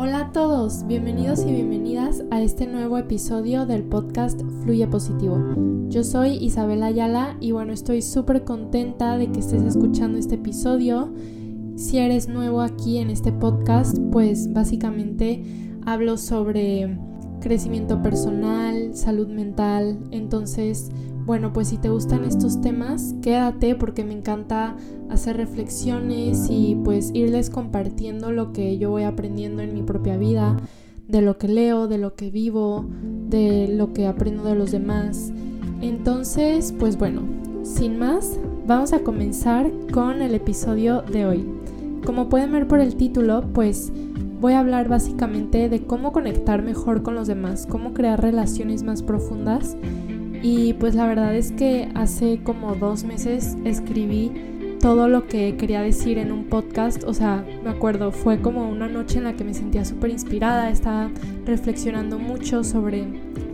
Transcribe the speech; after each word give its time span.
Hola 0.00 0.20
a 0.20 0.32
todos, 0.32 0.86
bienvenidos 0.86 1.40
y 1.44 1.50
bienvenidas 1.50 2.22
a 2.30 2.40
este 2.40 2.68
nuevo 2.68 2.98
episodio 2.98 3.66
del 3.66 3.82
podcast 3.82 4.40
Fluye 4.62 4.86
Positivo. 4.86 5.40
Yo 5.88 6.04
soy 6.04 6.34
Isabel 6.36 6.84
Ayala 6.84 7.36
y 7.40 7.50
bueno, 7.50 7.72
estoy 7.72 8.02
súper 8.02 8.44
contenta 8.44 9.18
de 9.18 9.32
que 9.32 9.40
estés 9.40 9.64
escuchando 9.64 10.16
este 10.16 10.36
episodio. 10.36 11.12
Si 11.74 11.98
eres 11.98 12.28
nuevo 12.28 12.60
aquí 12.60 12.98
en 12.98 13.10
este 13.10 13.32
podcast, 13.32 13.98
pues 14.12 14.52
básicamente 14.52 15.42
hablo 15.84 16.16
sobre 16.16 16.96
crecimiento 17.40 18.00
personal, 18.00 18.94
salud 18.94 19.26
mental, 19.26 19.98
entonces 20.12 20.92
bueno, 21.28 21.52
pues 21.52 21.68
si 21.68 21.76
te 21.76 21.90
gustan 21.90 22.24
estos 22.24 22.62
temas, 22.62 23.14
quédate 23.20 23.74
porque 23.74 24.02
me 24.02 24.14
encanta 24.14 24.74
hacer 25.10 25.36
reflexiones 25.36 26.46
y 26.48 26.74
pues 26.82 27.10
irles 27.12 27.50
compartiendo 27.50 28.32
lo 28.32 28.54
que 28.54 28.78
yo 28.78 28.88
voy 28.88 29.02
aprendiendo 29.02 29.60
en 29.60 29.74
mi 29.74 29.82
propia 29.82 30.16
vida, 30.16 30.56
de 31.06 31.20
lo 31.20 31.36
que 31.36 31.48
leo, 31.48 31.86
de 31.86 31.98
lo 31.98 32.14
que 32.14 32.30
vivo, 32.30 32.86
de 33.28 33.68
lo 33.68 33.92
que 33.92 34.06
aprendo 34.06 34.42
de 34.44 34.54
los 34.54 34.70
demás. 34.70 35.30
Entonces, 35.82 36.74
pues 36.78 36.96
bueno, 36.96 37.24
sin 37.62 37.98
más, 37.98 38.40
vamos 38.66 38.94
a 38.94 39.00
comenzar 39.00 39.70
con 39.92 40.22
el 40.22 40.34
episodio 40.34 41.02
de 41.02 41.26
hoy. 41.26 41.46
Como 42.06 42.30
pueden 42.30 42.52
ver 42.52 42.66
por 42.66 42.80
el 42.80 42.96
título, 42.96 43.44
pues 43.52 43.92
voy 44.40 44.54
a 44.54 44.60
hablar 44.60 44.88
básicamente 44.88 45.68
de 45.68 45.82
cómo 45.82 46.10
conectar 46.10 46.62
mejor 46.62 47.02
con 47.02 47.14
los 47.14 47.28
demás, 47.28 47.66
cómo 47.66 47.92
crear 47.92 48.18
relaciones 48.18 48.82
más 48.82 49.02
profundas 49.02 49.76
y 50.42 50.74
pues 50.74 50.94
la 50.94 51.06
verdad 51.06 51.34
es 51.34 51.52
que 51.52 51.88
hace 51.94 52.40
como 52.42 52.74
dos 52.74 53.04
meses 53.04 53.56
escribí 53.64 54.32
todo 54.80 55.08
lo 55.08 55.26
que 55.26 55.56
quería 55.56 55.82
decir 55.82 56.18
en 56.18 56.32
un 56.32 56.44
podcast. 56.44 57.04
O 57.04 57.14
sea, 57.14 57.44
me 57.64 57.70
acuerdo, 57.70 58.12
fue 58.12 58.40
como 58.40 58.68
una 58.68 58.88
noche 58.88 59.18
en 59.18 59.24
la 59.24 59.34
que 59.34 59.44
me 59.44 59.54
sentía 59.54 59.84
súper 59.84 60.10
inspirada, 60.10 60.70
estaba 60.70 61.10
reflexionando 61.44 62.18
mucho 62.18 62.64
sobre 62.64 63.04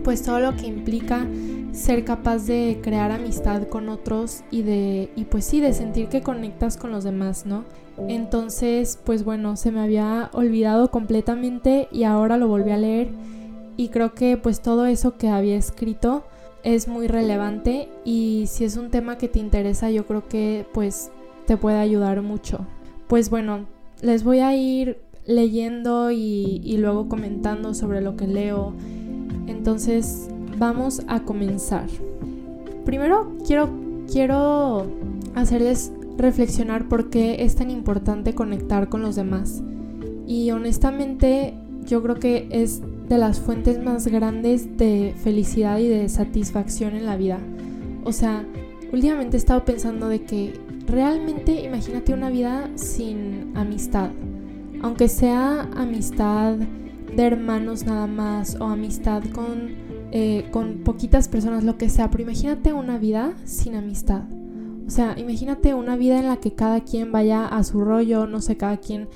pues 0.03 0.21
todo 0.21 0.39
lo 0.39 0.55
que 0.55 0.67
implica 0.67 1.25
ser 1.71 2.05
capaz 2.05 2.45
de 2.45 2.79
crear 2.81 3.11
amistad 3.11 3.67
con 3.67 3.89
otros 3.89 4.43
y 4.49 4.61
de 4.61 5.09
y 5.15 5.25
pues 5.25 5.45
sí 5.45 5.59
de 5.59 5.73
sentir 5.73 6.07
que 6.07 6.21
conectas 6.21 6.77
con 6.77 6.91
los 6.91 7.03
demás, 7.03 7.45
¿no? 7.45 7.65
Entonces, 8.07 8.99
pues 9.03 9.23
bueno, 9.23 9.55
se 9.55 9.71
me 9.71 9.81
había 9.81 10.29
olvidado 10.33 10.91
completamente 10.91 11.87
y 11.91 12.03
ahora 12.03 12.37
lo 12.37 12.47
volví 12.47 12.71
a 12.71 12.77
leer 12.77 13.09
y 13.77 13.89
creo 13.89 14.13
que 14.13 14.37
pues 14.37 14.61
todo 14.61 14.85
eso 14.85 15.17
que 15.17 15.29
había 15.29 15.57
escrito 15.57 16.23
es 16.65 16.87
muy 16.87 17.07
relevante 17.07 17.87
y 18.03 18.45
si 18.47 18.65
es 18.65 18.75
un 18.75 18.89
tema 18.89 19.19
que 19.19 19.29
te 19.29 19.39
interesa 19.39 19.91
yo 19.91 20.05
creo 20.07 20.27
que 20.27 20.65
pues 20.73 21.11
te 21.45 21.57
puede 21.57 21.77
ayudar 21.77 22.23
mucho. 22.23 22.65
Pues 23.07 23.29
bueno, 23.29 23.67
les 24.01 24.23
voy 24.23 24.39
a 24.39 24.55
ir 24.55 24.97
leyendo 25.27 26.11
y, 26.11 26.75
luego 26.77 27.07
comentando 27.07 27.75
sobre 27.75 28.01
lo 28.01 28.15
que 28.17 28.25
leo. 28.25 28.73
Entonces 29.45 30.27
vamos 30.57 31.03
a 31.07 31.21
comenzar. 31.21 31.85
Primero 32.83 33.31
quiero, 33.45 33.69
quiero 34.11 34.87
hacerles 35.35 35.91
reflexionar 36.17 36.87
por 36.87 37.11
qué 37.11 37.43
es 37.43 37.55
tan 37.55 37.69
importante 37.69 38.33
conectar 38.33 38.89
con 38.89 39.03
los 39.03 39.15
demás. 39.15 39.61
Y 40.25 40.49
honestamente 40.49 41.53
yo 41.85 42.01
creo 42.01 42.15
que 42.15 42.47
es 42.49 42.81
de 43.07 43.17
las 43.17 43.39
fuentes 43.39 43.83
más 43.83 44.07
grandes 44.07 44.77
de 44.77 45.13
felicidad 45.17 45.77
y 45.79 45.87
de 45.87 46.09
satisfacción 46.09 46.95
en 46.95 47.05
la 47.05 47.17
vida. 47.17 47.39
O 48.03 48.11
sea, 48.11 48.45
últimamente 48.91 49.37
he 49.37 49.39
estado 49.39 49.65
pensando 49.65 50.09
de 50.09 50.23
que 50.23 50.53
realmente 50.87 51.63
imagínate 51.63 52.13
una 52.13 52.29
vida 52.29 52.69
sin 52.75 53.55
amistad. 53.55 54.09
Aunque 54.81 55.07
sea 55.07 55.69
amistad 55.75 56.55
de 56.55 57.23
hermanos 57.23 57.85
nada 57.85 58.07
más 58.07 58.55
o 58.59 58.65
amistad 58.65 59.23
con, 59.33 59.75
eh, 60.11 60.47
con 60.51 60.79
poquitas 60.83 61.27
personas, 61.27 61.63
lo 61.63 61.77
que 61.77 61.89
sea, 61.89 62.11
pero 62.11 62.23
imagínate 62.23 62.73
una 62.73 62.97
vida 62.97 63.33
sin 63.45 63.75
amistad. 63.75 64.23
O 64.87 64.89
sea, 64.89 65.17
imagínate 65.17 65.73
una 65.73 65.95
vida 65.95 66.19
en 66.19 66.27
la 66.27 66.37
que 66.37 66.53
cada 66.53 66.81
quien 66.81 67.11
vaya 67.11 67.47
a 67.47 67.63
su 67.63 67.81
rollo, 67.81 68.27
no 68.27 68.39
sé, 68.41 68.55
cada 68.55 68.77
quien 68.77 69.07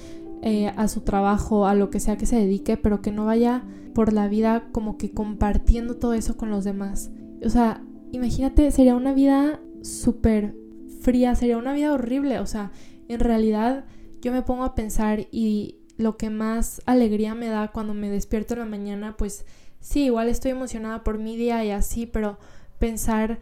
eh, 0.42 0.72
a 0.76 0.88
su 0.88 1.02
trabajo, 1.02 1.68
a 1.68 1.76
lo 1.76 1.90
que 1.90 2.00
sea 2.00 2.18
que 2.18 2.26
se 2.26 2.38
dedique, 2.38 2.78
pero 2.78 3.02
que 3.02 3.12
no 3.12 3.26
vaya 3.26 3.64
por 3.94 4.14
la 4.14 4.28
vida 4.28 4.70
como 4.72 4.98
que 4.98 5.12
compartiendo 5.12 5.98
todo 5.98 6.14
eso 6.14 6.38
con 6.38 6.50
los 6.50 6.64
demás. 6.64 7.12
O 7.44 7.50
sea, 7.50 7.84
imagínate, 8.12 8.72
sería 8.72 8.96
una 8.96 9.14
vida 9.14 9.60
súper 9.82 10.56
fría, 11.02 11.36
sería 11.36 11.58
una 11.58 11.74
vida 11.74 11.94
horrible. 11.94 12.40
O 12.40 12.46
sea, 12.46 12.72
en 13.08 13.20
realidad 13.20 13.86
yo 14.22 14.32
me 14.32 14.42
pongo 14.42 14.64
a 14.64 14.76
pensar 14.76 15.28
y 15.32 15.80
lo 15.98 16.16
que 16.16 16.30
más 16.30 16.82
alegría 16.86 17.36
me 17.36 17.48
da 17.48 17.70
cuando 17.70 17.94
me 17.94 18.10
despierto 18.10 18.54
en 18.54 18.60
la 18.62 18.66
mañana, 18.66 19.18
pues 19.18 19.46
sí, 19.82 20.06
igual 20.06 20.30
estoy 20.30 20.52
emocionada 20.52 21.04
por 21.04 21.18
mi 21.18 21.36
día 21.36 21.64
y 21.66 21.72
así, 21.72 22.06
pero 22.06 22.40
pensar 22.80 23.40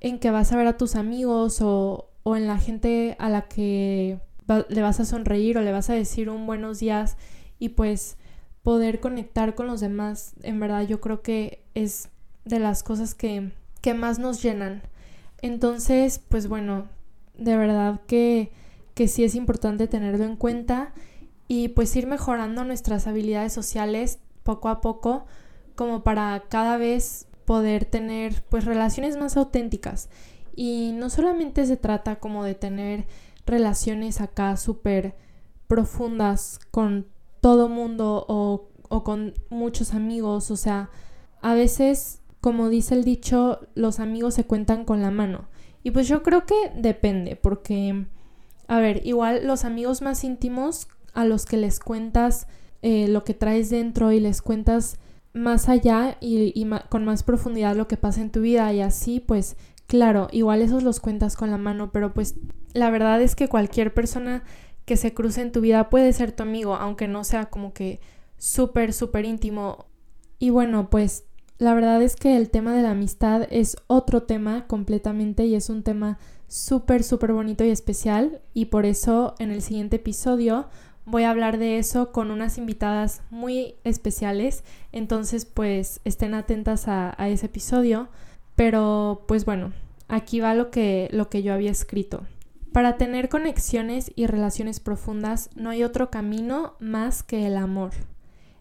en 0.00 0.18
que 0.18 0.30
vas 0.30 0.52
a 0.52 0.56
ver 0.56 0.66
a 0.66 0.76
tus 0.76 0.96
amigos 0.96 1.60
o, 1.60 2.10
o 2.24 2.36
en 2.36 2.46
la 2.46 2.58
gente 2.58 3.16
a 3.18 3.28
la 3.28 3.42
que 3.42 4.18
le 4.68 4.82
vas 4.82 5.00
a 5.00 5.04
sonreír 5.04 5.58
o 5.58 5.62
le 5.62 5.72
vas 5.72 5.90
a 5.90 5.94
decir 5.94 6.28
un 6.28 6.46
buenos 6.46 6.80
días 6.80 7.16
y 7.58 7.70
pues 7.70 8.16
poder 8.62 9.00
conectar 9.00 9.54
con 9.54 9.66
los 9.66 9.80
demás, 9.80 10.34
en 10.42 10.60
verdad 10.60 10.86
yo 10.86 11.00
creo 11.00 11.22
que 11.22 11.62
es 11.74 12.08
de 12.44 12.58
las 12.58 12.82
cosas 12.82 13.14
que, 13.14 13.52
que 13.80 13.94
más 13.94 14.18
nos 14.18 14.42
llenan. 14.42 14.82
Entonces, 15.42 16.20
pues 16.28 16.48
bueno, 16.48 16.86
de 17.38 17.56
verdad 17.56 18.00
que, 18.06 18.52
que 18.94 19.08
sí 19.08 19.24
es 19.24 19.34
importante 19.34 19.88
tenerlo 19.88 20.24
en 20.24 20.36
cuenta 20.36 20.92
y 21.48 21.68
pues 21.68 21.94
ir 21.96 22.06
mejorando 22.06 22.64
nuestras 22.64 23.06
habilidades 23.06 23.52
sociales 23.52 24.18
poco 24.42 24.68
a 24.68 24.80
poco 24.80 25.26
como 25.74 26.02
para 26.02 26.44
cada 26.48 26.76
vez 26.76 27.26
poder 27.46 27.84
tener 27.84 28.42
pues 28.48 28.64
relaciones 28.64 29.16
más 29.16 29.36
auténticas 29.36 30.08
y 30.54 30.92
no 30.94 31.08
solamente 31.08 31.64
se 31.66 31.76
trata 31.76 32.16
como 32.16 32.44
de 32.44 32.54
tener 32.54 33.06
relaciones 33.50 34.20
acá 34.20 34.56
súper 34.56 35.16
profundas 35.66 36.60
con 36.70 37.06
todo 37.40 37.68
mundo 37.68 38.24
o, 38.28 38.68
o 38.88 39.04
con 39.04 39.34
muchos 39.50 39.94
amigos, 39.94 40.50
o 40.50 40.56
sea, 40.56 40.90
a 41.42 41.54
veces, 41.54 42.20
como 42.40 42.68
dice 42.68 42.94
el 42.94 43.04
dicho, 43.04 43.60
los 43.74 44.00
amigos 44.00 44.34
se 44.34 44.44
cuentan 44.44 44.84
con 44.84 45.00
la 45.00 45.10
mano. 45.10 45.48
Y 45.82 45.92
pues 45.92 46.08
yo 46.08 46.22
creo 46.22 46.44
que 46.44 46.72
depende, 46.76 47.36
porque, 47.36 48.06
a 48.68 48.80
ver, 48.80 49.06
igual 49.06 49.46
los 49.46 49.64
amigos 49.64 50.02
más 50.02 50.24
íntimos 50.24 50.88
a 51.14 51.24
los 51.24 51.46
que 51.46 51.56
les 51.56 51.80
cuentas 51.80 52.46
eh, 52.82 53.08
lo 53.08 53.24
que 53.24 53.34
traes 53.34 53.70
dentro 53.70 54.10
y 54.12 54.20
les 54.20 54.42
cuentas 54.42 54.98
más 55.32 55.68
allá 55.68 56.16
y, 56.20 56.52
y 56.54 56.68
con 56.88 57.04
más 57.04 57.22
profundidad 57.22 57.76
lo 57.76 57.86
que 57.86 57.96
pasa 57.96 58.20
en 58.20 58.30
tu 58.30 58.40
vida 58.40 58.72
y 58.72 58.80
así, 58.80 59.20
pues 59.20 59.56
claro, 59.90 60.28
igual 60.30 60.62
esos 60.62 60.84
los 60.84 61.00
cuentas 61.00 61.34
con 61.34 61.50
la 61.50 61.58
mano, 61.58 61.90
pero 61.90 62.14
pues 62.14 62.36
la 62.74 62.90
verdad 62.90 63.20
es 63.20 63.34
que 63.34 63.48
cualquier 63.48 63.92
persona 63.92 64.44
que 64.84 64.96
se 64.96 65.12
cruce 65.12 65.42
en 65.42 65.50
tu 65.50 65.60
vida 65.60 65.90
puede 65.90 66.12
ser 66.12 66.30
tu 66.30 66.44
amigo, 66.44 66.76
aunque 66.76 67.08
no 67.08 67.24
sea 67.24 67.46
como 67.46 67.72
que 67.72 68.00
súper, 68.38 68.92
súper 68.92 69.24
íntimo. 69.24 69.86
Y 70.38 70.50
bueno, 70.50 70.90
pues 70.90 71.24
la 71.58 71.74
verdad 71.74 72.00
es 72.02 72.14
que 72.14 72.36
el 72.36 72.50
tema 72.50 72.72
de 72.72 72.82
la 72.82 72.92
amistad 72.92 73.48
es 73.50 73.78
otro 73.88 74.22
tema 74.22 74.68
completamente 74.68 75.44
y 75.46 75.56
es 75.56 75.68
un 75.68 75.82
tema 75.82 76.20
súper, 76.46 77.02
súper 77.02 77.32
bonito 77.32 77.64
y 77.64 77.70
especial 77.70 78.42
y 78.54 78.66
por 78.66 78.86
eso 78.86 79.34
en 79.40 79.50
el 79.50 79.60
siguiente 79.60 79.96
episodio 79.96 80.68
voy 81.04 81.24
a 81.24 81.30
hablar 81.30 81.58
de 81.58 81.78
eso 81.78 82.12
con 82.12 82.30
unas 82.30 82.58
invitadas 82.58 83.22
muy 83.30 83.74
especiales. 83.82 84.62
Entonces 84.92 85.46
pues 85.46 86.00
estén 86.04 86.34
atentas 86.34 86.86
a, 86.86 87.12
a 87.20 87.28
ese 87.28 87.46
episodio. 87.46 88.08
Pero 88.60 89.24
pues 89.26 89.46
bueno, 89.46 89.72
aquí 90.06 90.38
va 90.40 90.52
lo 90.54 90.70
que, 90.70 91.08
lo 91.12 91.30
que 91.30 91.42
yo 91.42 91.54
había 91.54 91.70
escrito. 91.70 92.26
Para 92.72 92.98
tener 92.98 93.30
conexiones 93.30 94.12
y 94.16 94.26
relaciones 94.26 94.80
profundas 94.80 95.48
no 95.54 95.70
hay 95.70 95.82
otro 95.82 96.10
camino 96.10 96.74
más 96.78 97.22
que 97.22 97.46
el 97.46 97.56
amor. 97.56 97.92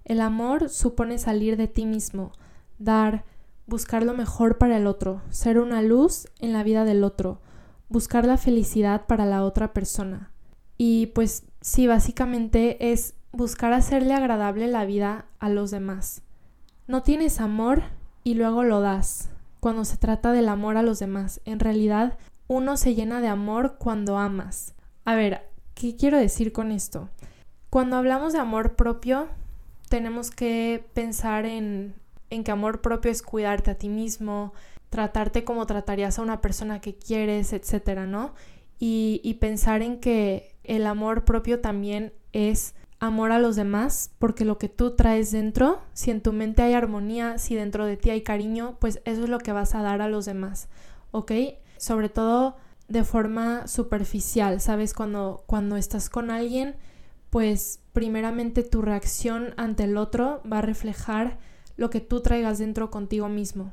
El 0.05 0.21
amor 0.21 0.69
supone 0.69 1.17
salir 1.17 1.57
de 1.57 1.67
ti 1.67 1.85
mismo, 1.85 2.31
dar, 2.77 3.25
buscar 3.67 4.03
lo 4.03 4.13
mejor 4.13 4.57
para 4.57 4.77
el 4.77 4.87
otro, 4.87 5.21
ser 5.31 5.59
una 5.59 5.81
luz 5.81 6.29
en 6.39 6.53
la 6.53 6.63
vida 6.63 6.85
del 6.85 7.03
otro, 7.03 7.41
buscar 7.89 8.25
la 8.25 8.37
felicidad 8.37 9.05
para 9.05 9.25
la 9.25 9.43
otra 9.43 9.73
persona. 9.73 10.31
Y 10.77 11.07
pues 11.07 11.43
sí, 11.59 11.87
básicamente 11.87 12.93
es 12.93 13.15
buscar 13.33 13.73
hacerle 13.73 14.13
agradable 14.13 14.67
la 14.67 14.85
vida 14.85 15.25
a 15.39 15.49
los 15.49 15.71
demás. 15.71 16.21
No 16.87 17.03
tienes 17.03 17.41
amor 17.41 17.83
y 18.23 18.35
luego 18.35 18.63
lo 18.63 18.79
das. 18.79 19.29
Cuando 19.59 19.85
se 19.85 19.97
trata 19.97 20.31
del 20.31 20.49
amor 20.49 20.77
a 20.77 20.83
los 20.83 20.99
demás, 20.99 21.41
en 21.45 21.59
realidad 21.59 22.17
uno 22.47 22.77
se 22.77 22.95
llena 22.95 23.21
de 23.21 23.27
amor 23.27 23.77
cuando 23.77 24.17
amas. 24.17 24.73
A 25.05 25.15
ver, 25.15 25.49
¿qué 25.75 25.95
quiero 25.95 26.17
decir 26.17 26.51
con 26.51 26.71
esto? 26.71 27.09
Cuando 27.69 27.97
hablamos 27.97 28.33
de 28.33 28.39
amor 28.39 28.75
propio, 28.75 29.27
tenemos 29.89 30.31
que 30.31 30.85
pensar 30.93 31.45
en, 31.45 31.93
que 32.29 32.51
amor 32.51 32.81
propio 32.81 33.11
es 33.11 33.21
cuidarte 33.21 33.71
a 33.71 33.75
ti 33.75 33.89
mismo, 33.89 34.53
tratarte 34.89 35.43
como 35.43 35.65
tratarías 35.65 36.17
a 36.17 36.21
una 36.21 36.41
persona 36.41 36.81
que 36.81 36.95
quieres, 36.95 37.53
etcétera, 37.53 38.05
¿no? 38.05 38.33
Y 38.81 39.37
pensar 39.41 39.81
en 39.81 39.99
que 39.99 40.55
el 40.63 40.87
amor 40.87 41.25
propio 41.25 41.59
también 41.59 42.13
es 42.31 42.75
amor 42.99 43.31
a 43.31 43.39
los 43.39 43.55
demás, 43.55 44.11
porque 44.19 44.45
lo 44.45 44.57
que 44.57 44.69
tú 44.69 44.95
traes 44.95 45.31
dentro, 45.31 45.79
si 45.93 46.11
en 46.11 46.21
tu 46.21 46.33
mente 46.33 46.61
hay 46.61 46.73
armonía, 46.73 47.37
si 47.37 47.55
dentro 47.55 47.85
de 47.85 47.97
ti 47.97 48.09
hay 48.09 48.21
cariño, 48.21 48.77
pues 48.79 49.01
eso 49.05 49.23
es 49.23 49.29
lo 49.29 49.39
que 49.39 49.53
vas 49.53 49.73
a 49.75 49.81
dar 49.81 50.01
a 50.01 50.09
los 50.09 50.25
demás, 50.25 50.67
¿ok? 51.11 51.31
Sobre 51.77 52.09
todo 52.09 52.57
de 52.89 53.03
forma 53.03 53.67
superficial, 53.67 54.59
¿sabes? 54.59 54.93
Cuando, 54.93 55.43
cuando 55.45 55.77
estás 55.77 56.09
con 56.09 56.29
alguien, 56.29 56.75
pues 57.29 57.79
primeramente 57.93 58.63
tu 58.63 58.81
reacción 58.81 59.53
ante 59.57 59.83
el 59.83 59.95
otro 59.95 60.41
va 60.51 60.59
a 60.59 60.63
reflejar 60.63 61.37
lo 61.77 61.89
que 61.89 62.01
tú 62.01 62.21
traigas 62.21 62.57
dentro 62.57 62.91
contigo 62.91 63.29
mismo. 63.29 63.71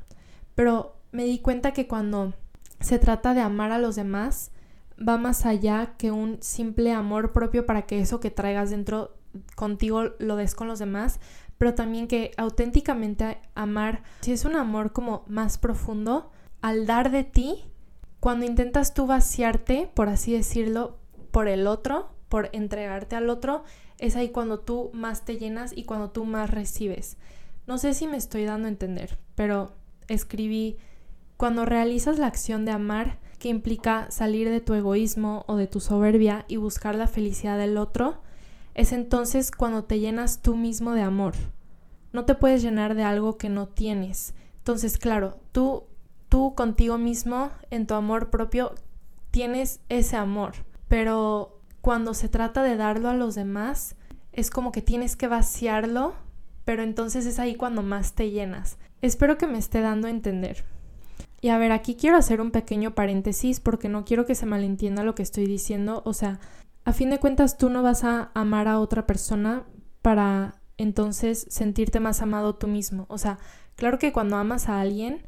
Pero 0.55 0.95
me 1.11 1.25
di 1.25 1.39
cuenta 1.39 1.73
que 1.73 1.87
cuando 1.87 2.33
se 2.79 2.99
trata 2.99 3.33
de 3.33 3.41
amar 3.41 3.71
a 3.71 3.79
los 3.79 3.95
demás, 3.95 4.51
va 4.97 5.17
más 5.17 5.45
allá 5.45 5.95
que 5.97 6.11
un 6.11 6.37
simple 6.41 6.93
amor 6.93 7.33
propio 7.33 7.65
para 7.65 7.83
que 7.83 7.99
eso 7.99 8.19
que 8.19 8.31
traigas 8.31 8.69
dentro 8.69 9.16
contigo 9.55 10.11
lo 10.19 10.35
des 10.35 10.55
con 10.55 10.67
los 10.67 10.79
demás, 10.79 11.19
pero 11.57 11.73
también 11.73 12.07
que 12.07 12.31
auténticamente 12.37 13.39
amar, 13.55 14.03
si 14.21 14.31
es 14.31 14.45
un 14.45 14.55
amor 14.55 14.93
como 14.93 15.23
más 15.27 15.57
profundo, 15.57 16.31
al 16.61 16.85
dar 16.85 17.11
de 17.11 17.23
ti, 17.23 17.65
cuando 18.19 18.45
intentas 18.45 18.93
tú 18.93 19.07
vaciarte, 19.07 19.89
por 19.93 20.09
así 20.09 20.33
decirlo, 20.33 20.97
por 21.31 21.47
el 21.47 21.67
otro, 21.67 22.09
por 22.29 22.49
entregarte 22.53 23.15
al 23.15 23.29
otro, 23.29 23.63
es 23.99 24.15
ahí 24.15 24.29
cuando 24.29 24.59
tú 24.59 24.91
más 24.93 25.25
te 25.25 25.37
llenas 25.37 25.75
y 25.75 25.83
cuando 25.83 26.11
tú 26.11 26.25
más 26.25 26.49
recibes. 26.51 27.17
No 27.65 27.77
sé 27.77 27.93
si 27.93 28.07
me 28.07 28.17
estoy 28.17 28.45
dando 28.45 28.67
a 28.67 28.71
entender, 28.71 29.17
pero 29.35 29.73
escribí, 30.07 30.77
cuando 31.37 31.65
realizas 31.65 32.17
la 32.17 32.27
acción 32.27 32.65
de 32.65 32.71
amar, 32.71 33.19
que 33.39 33.49
implica 33.49 34.09
salir 34.09 34.49
de 34.49 34.61
tu 34.61 34.73
egoísmo 34.73 35.45
o 35.47 35.55
de 35.55 35.67
tu 35.67 35.79
soberbia 35.79 36.45
y 36.47 36.57
buscar 36.57 36.95
la 36.95 37.07
felicidad 37.07 37.57
del 37.57 37.77
otro, 37.77 38.21
es 38.77 38.93
entonces 38.93 39.51
cuando 39.51 39.83
te 39.83 39.99
llenas 39.99 40.41
tú 40.43 40.55
mismo 40.55 40.93
de 40.93 41.01
amor. 41.01 41.33
No 42.13 42.25
te 42.25 42.35
puedes 42.35 42.61
llenar 42.61 42.93
de 42.93 43.03
algo 43.03 43.37
que 43.37 43.49
no 43.49 43.67
tienes. 43.67 44.35
Entonces, 44.59 44.99
claro, 44.99 45.39
tú, 45.51 45.85
tú 46.29 46.53
contigo 46.55 46.99
mismo, 46.99 47.49
en 47.71 47.87
tu 47.87 47.95
amor 47.95 48.29
propio, 48.29 48.75
tienes 49.31 49.79
ese 49.89 50.15
amor. 50.15 50.53
Pero 50.87 51.59
cuando 51.81 52.13
se 52.13 52.29
trata 52.29 52.61
de 52.61 52.77
darlo 52.77 53.09
a 53.09 53.15
los 53.15 53.33
demás, 53.33 53.95
es 54.31 54.51
como 54.51 54.71
que 54.71 54.83
tienes 54.83 55.15
que 55.15 55.27
vaciarlo, 55.27 56.13
pero 56.63 56.83
entonces 56.83 57.25
es 57.25 57.39
ahí 57.39 57.55
cuando 57.55 57.81
más 57.81 58.13
te 58.13 58.29
llenas. 58.29 58.77
Espero 59.01 59.39
que 59.39 59.47
me 59.47 59.57
esté 59.57 59.81
dando 59.81 60.05
a 60.07 60.11
entender. 60.11 60.65
Y 61.41 61.49
a 61.49 61.57
ver, 61.57 61.71
aquí 61.71 61.95
quiero 61.95 62.17
hacer 62.17 62.41
un 62.41 62.51
pequeño 62.51 62.93
paréntesis 62.93 63.59
porque 63.59 63.89
no 63.89 64.05
quiero 64.05 64.27
que 64.27 64.35
se 64.35 64.45
malentienda 64.45 65.03
lo 65.03 65.15
que 65.15 65.23
estoy 65.23 65.47
diciendo. 65.47 66.03
O 66.05 66.13
sea, 66.13 66.39
a 66.87 66.93
fin 66.93 67.09
de 67.09 67.19
cuentas 67.19 67.57
tú 67.57 67.69
no 67.69 67.83
vas 67.83 68.05
a 68.05 68.31
amar 68.33 68.69
a 68.69 68.79
otra 68.79 69.05
persona 69.05 69.65
para 70.01 70.61
entonces 70.77 71.45
sentirte 71.49 71.99
más 71.99 72.21
amado 72.21 72.55
tú 72.55 72.67
mismo. 72.67 73.07
O 73.09 73.17
sea, 73.17 73.39
claro 73.75 73.99
que 73.99 74.13
cuando 74.13 74.37
amas 74.37 74.69
a 74.69 74.79
alguien, 74.79 75.27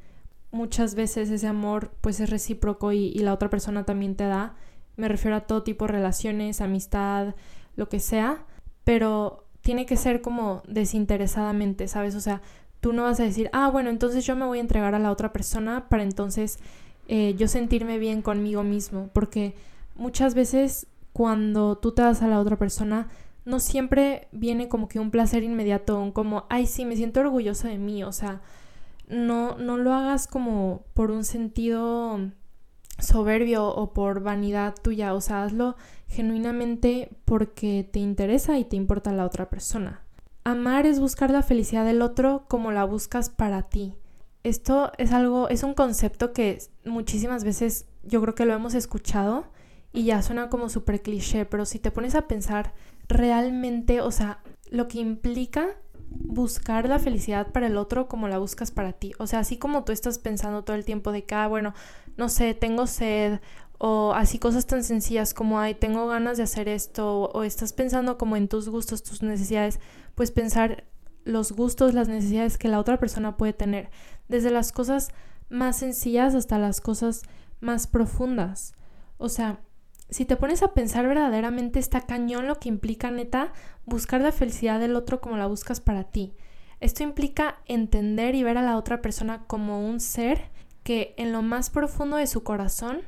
muchas 0.51 0.95
veces 0.95 1.29
ese 1.29 1.47
amor 1.47 1.91
pues 1.99 2.21
es 2.21 2.29
recíproco 2.29 2.93
y, 2.93 3.07
y 3.07 3.19
la 3.19 3.33
otra 3.33 3.49
persona 3.49 3.83
también 3.83 4.15
te 4.15 4.23
da. 4.23 4.55
Me 4.95 5.09
refiero 5.09 5.35
a 5.35 5.41
todo 5.41 5.63
tipo 5.63 5.85
de 5.85 5.91
relaciones, 5.91 6.61
amistad, 6.61 7.35
lo 7.75 7.89
que 7.89 7.99
sea, 7.99 8.45
pero 8.85 9.45
tiene 9.59 9.85
que 9.85 9.97
ser 9.97 10.21
como 10.21 10.63
desinteresadamente, 10.65 11.89
¿sabes? 11.89 12.15
O 12.15 12.21
sea, 12.21 12.41
tú 12.79 12.93
no 12.93 13.03
vas 13.03 13.19
a 13.19 13.23
decir, 13.23 13.49
ah, 13.51 13.69
bueno, 13.69 13.89
entonces 13.89 14.25
yo 14.25 14.37
me 14.37 14.45
voy 14.45 14.59
a 14.59 14.61
entregar 14.61 14.95
a 14.95 14.99
la 14.99 15.11
otra 15.11 15.33
persona 15.33 15.89
para 15.89 16.03
entonces 16.03 16.57
eh, 17.09 17.35
yo 17.37 17.49
sentirme 17.49 17.97
bien 17.97 18.21
conmigo 18.21 18.63
mismo, 18.63 19.09
porque 19.11 19.55
muchas 19.95 20.35
veces 20.35 20.87
cuando 21.13 21.77
tú 21.77 21.91
te 21.93 22.01
das 22.01 22.21
a 22.21 22.27
la 22.27 22.39
otra 22.39 22.57
persona, 22.57 23.07
no 23.45 23.59
siempre 23.59 24.27
viene 24.31 24.67
como 24.67 24.87
que 24.87 24.99
un 24.99 25.11
placer 25.11 25.43
inmediato, 25.43 25.99
un 25.99 26.11
como, 26.11 26.45
ay, 26.49 26.65
sí, 26.67 26.85
me 26.85 26.95
siento 26.95 27.19
orgulloso 27.21 27.67
de 27.67 27.77
mí, 27.77 28.03
o 28.03 28.11
sea, 28.11 28.41
no, 29.07 29.57
no 29.57 29.77
lo 29.77 29.93
hagas 29.93 30.27
como 30.27 30.83
por 30.93 31.11
un 31.11 31.23
sentido 31.23 32.19
soberbio 32.99 33.67
o 33.67 33.93
por 33.93 34.21
vanidad 34.21 34.75
tuya, 34.81 35.13
o 35.13 35.21
sea, 35.21 35.43
hazlo 35.43 35.75
genuinamente 36.07 37.09
porque 37.25 37.87
te 37.91 37.99
interesa 37.99 38.59
y 38.59 38.65
te 38.65 38.75
importa 38.75 39.11
la 39.11 39.25
otra 39.25 39.49
persona. 39.49 40.01
Amar 40.43 40.85
es 40.85 40.99
buscar 40.99 41.31
la 41.31 41.43
felicidad 41.43 41.85
del 41.85 42.01
otro 42.01 42.45
como 42.47 42.71
la 42.71 42.83
buscas 42.83 43.29
para 43.29 43.63
ti. 43.63 43.95
Esto 44.43 44.91
es 44.97 45.11
algo, 45.11 45.49
es 45.49 45.63
un 45.63 45.73
concepto 45.73 46.33
que 46.33 46.59
muchísimas 46.85 47.43
veces 47.43 47.85
yo 48.03 48.21
creo 48.21 48.35
que 48.35 48.45
lo 48.45 48.53
hemos 48.53 48.73
escuchado 48.73 49.45
y 49.91 50.03
ya 50.05 50.21
suena 50.21 50.49
como 50.49 50.69
súper 50.69 51.01
cliché, 51.01 51.45
pero 51.45 51.65
si 51.65 51.79
te 51.79 51.91
pones 51.91 52.15
a 52.15 52.27
pensar 52.27 52.73
realmente, 53.07 54.01
o 54.01 54.11
sea, 54.11 54.41
lo 54.69 54.87
que 54.87 54.99
implica 54.99 55.77
buscar 56.09 56.87
la 56.87 56.99
felicidad 56.99 57.51
para 57.51 57.67
el 57.67 57.77
otro 57.77 58.07
como 58.07 58.27
la 58.27 58.37
buscas 58.37 58.71
para 58.71 58.93
ti. 58.93 59.13
O 59.19 59.27
sea, 59.27 59.39
así 59.39 59.57
como 59.57 59.83
tú 59.83 59.91
estás 59.91 60.19
pensando 60.19 60.63
todo 60.63 60.75
el 60.75 60.85
tiempo 60.85 61.11
de 61.11 61.23
que, 61.25 61.35
ah, 61.35 61.47
bueno, 61.47 61.73
no 62.17 62.29
sé, 62.29 62.53
tengo 62.53 62.87
sed 62.87 63.39
o 63.77 64.13
así 64.13 64.39
cosas 64.39 64.65
tan 64.65 64.83
sencillas 64.83 65.33
como, 65.33 65.59
ay, 65.59 65.73
tengo 65.73 66.07
ganas 66.07 66.37
de 66.37 66.43
hacer 66.43 66.67
esto 66.67 67.29
o 67.31 67.43
estás 67.43 67.73
pensando 67.73 68.17
como 68.17 68.35
en 68.35 68.47
tus 68.47 68.69
gustos, 68.69 69.03
tus 69.03 69.23
necesidades, 69.23 69.79
pues 70.15 70.31
pensar 70.31 70.83
los 71.23 71.51
gustos, 71.51 71.93
las 71.93 72.07
necesidades 72.07 72.57
que 72.57 72.67
la 72.67 72.79
otra 72.79 72.99
persona 72.99 73.37
puede 73.37 73.53
tener, 73.53 73.89
desde 74.27 74.51
las 74.51 74.71
cosas 74.71 75.09
más 75.49 75.77
sencillas 75.77 76.35
hasta 76.35 76.59
las 76.59 76.81
cosas 76.81 77.23
más 77.61 77.87
profundas. 77.87 78.73
O 79.17 79.29
sea, 79.29 79.61
si 80.09 80.25
te 80.25 80.35
pones 80.35 80.63
a 80.63 80.73
pensar 80.73 81.07
verdaderamente 81.07 81.79
está 81.79 82.01
cañón 82.01 82.47
lo 82.47 82.59
que 82.59 82.69
implica 82.69 83.11
neta 83.11 83.53
buscar 83.85 84.21
la 84.21 84.31
felicidad 84.31 84.79
del 84.79 84.95
otro 84.95 85.21
como 85.21 85.37
la 85.37 85.47
buscas 85.47 85.79
para 85.79 86.05
ti. 86.05 86.33
Esto 86.79 87.03
implica 87.03 87.59
entender 87.65 88.35
y 88.35 88.43
ver 88.43 88.57
a 88.57 88.63
la 88.63 88.77
otra 88.77 89.01
persona 89.01 89.45
como 89.45 89.87
un 89.87 89.99
ser 89.99 90.49
que 90.83 91.13
en 91.17 91.31
lo 91.31 91.41
más 91.41 91.69
profundo 91.69 92.17
de 92.17 92.27
su 92.27 92.43
corazón 92.43 93.01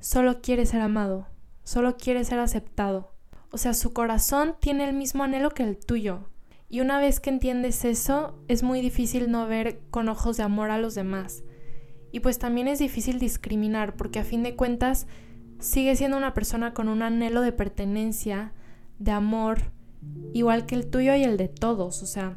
solo 0.00 0.42
quiere 0.42 0.66
ser 0.66 0.80
amado, 0.80 1.26
solo 1.62 1.96
quiere 1.96 2.24
ser 2.24 2.40
aceptado. 2.40 3.12
O 3.50 3.58
sea, 3.58 3.74
su 3.74 3.92
corazón 3.92 4.56
tiene 4.60 4.88
el 4.88 4.94
mismo 4.94 5.22
anhelo 5.22 5.50
que 5.50 5.62
el 5.62 5.78
tuyo. 5.78 6.28
Y 6.68 6.80
una 6.80 6.98
vez 6.98 7.20
que 7.20 7.30
entiendes 7.30 7.84
eso, 7.84 8.34
es 8.48 8.62
muy 8.62 8.80
difícil 8.80 9.30
no 9.30 9.46
ver 9.46 9.80
con 9.90 10.08
ojos 10.08 10.38
de 10.38 10.42
amor 10.42 10.70
a 10.70 10.78
los 10.78 10.94
demás. 10.94 11.44
Y 12.12 12.20
pues 12.20 12.38
también 12.38 12.66
es 12.66 12.78
difícil 12.78 13.18
discriminar 13.18 13.94
porque 13.94 14.18
a 14.18 14.24
fin 14.24 14.42
de 14.42 14.56
cuentas 14.56 15.06
sigue 15.62 15.94
siendo 15.94 16.16
una 16.16 16.34
persona 16.34 16.74
con 16.74 16.88
un 16.88 17.02
anhelo 17.02 17.40
de 17.40 17.52
pertenencia, 17.52 18.52
de 18.98 19.12
amor, 19.12 19.58
igual 20.32 20.66
que 20.66 20.74
el 20.74 20.90
tuyo 20.90 21.14
y 21.14 21.22
el 21.22 21.36
de 21.36 21.48
todos. 21.48 22.02
O 22.02 22.06
sea, 22.06 22.34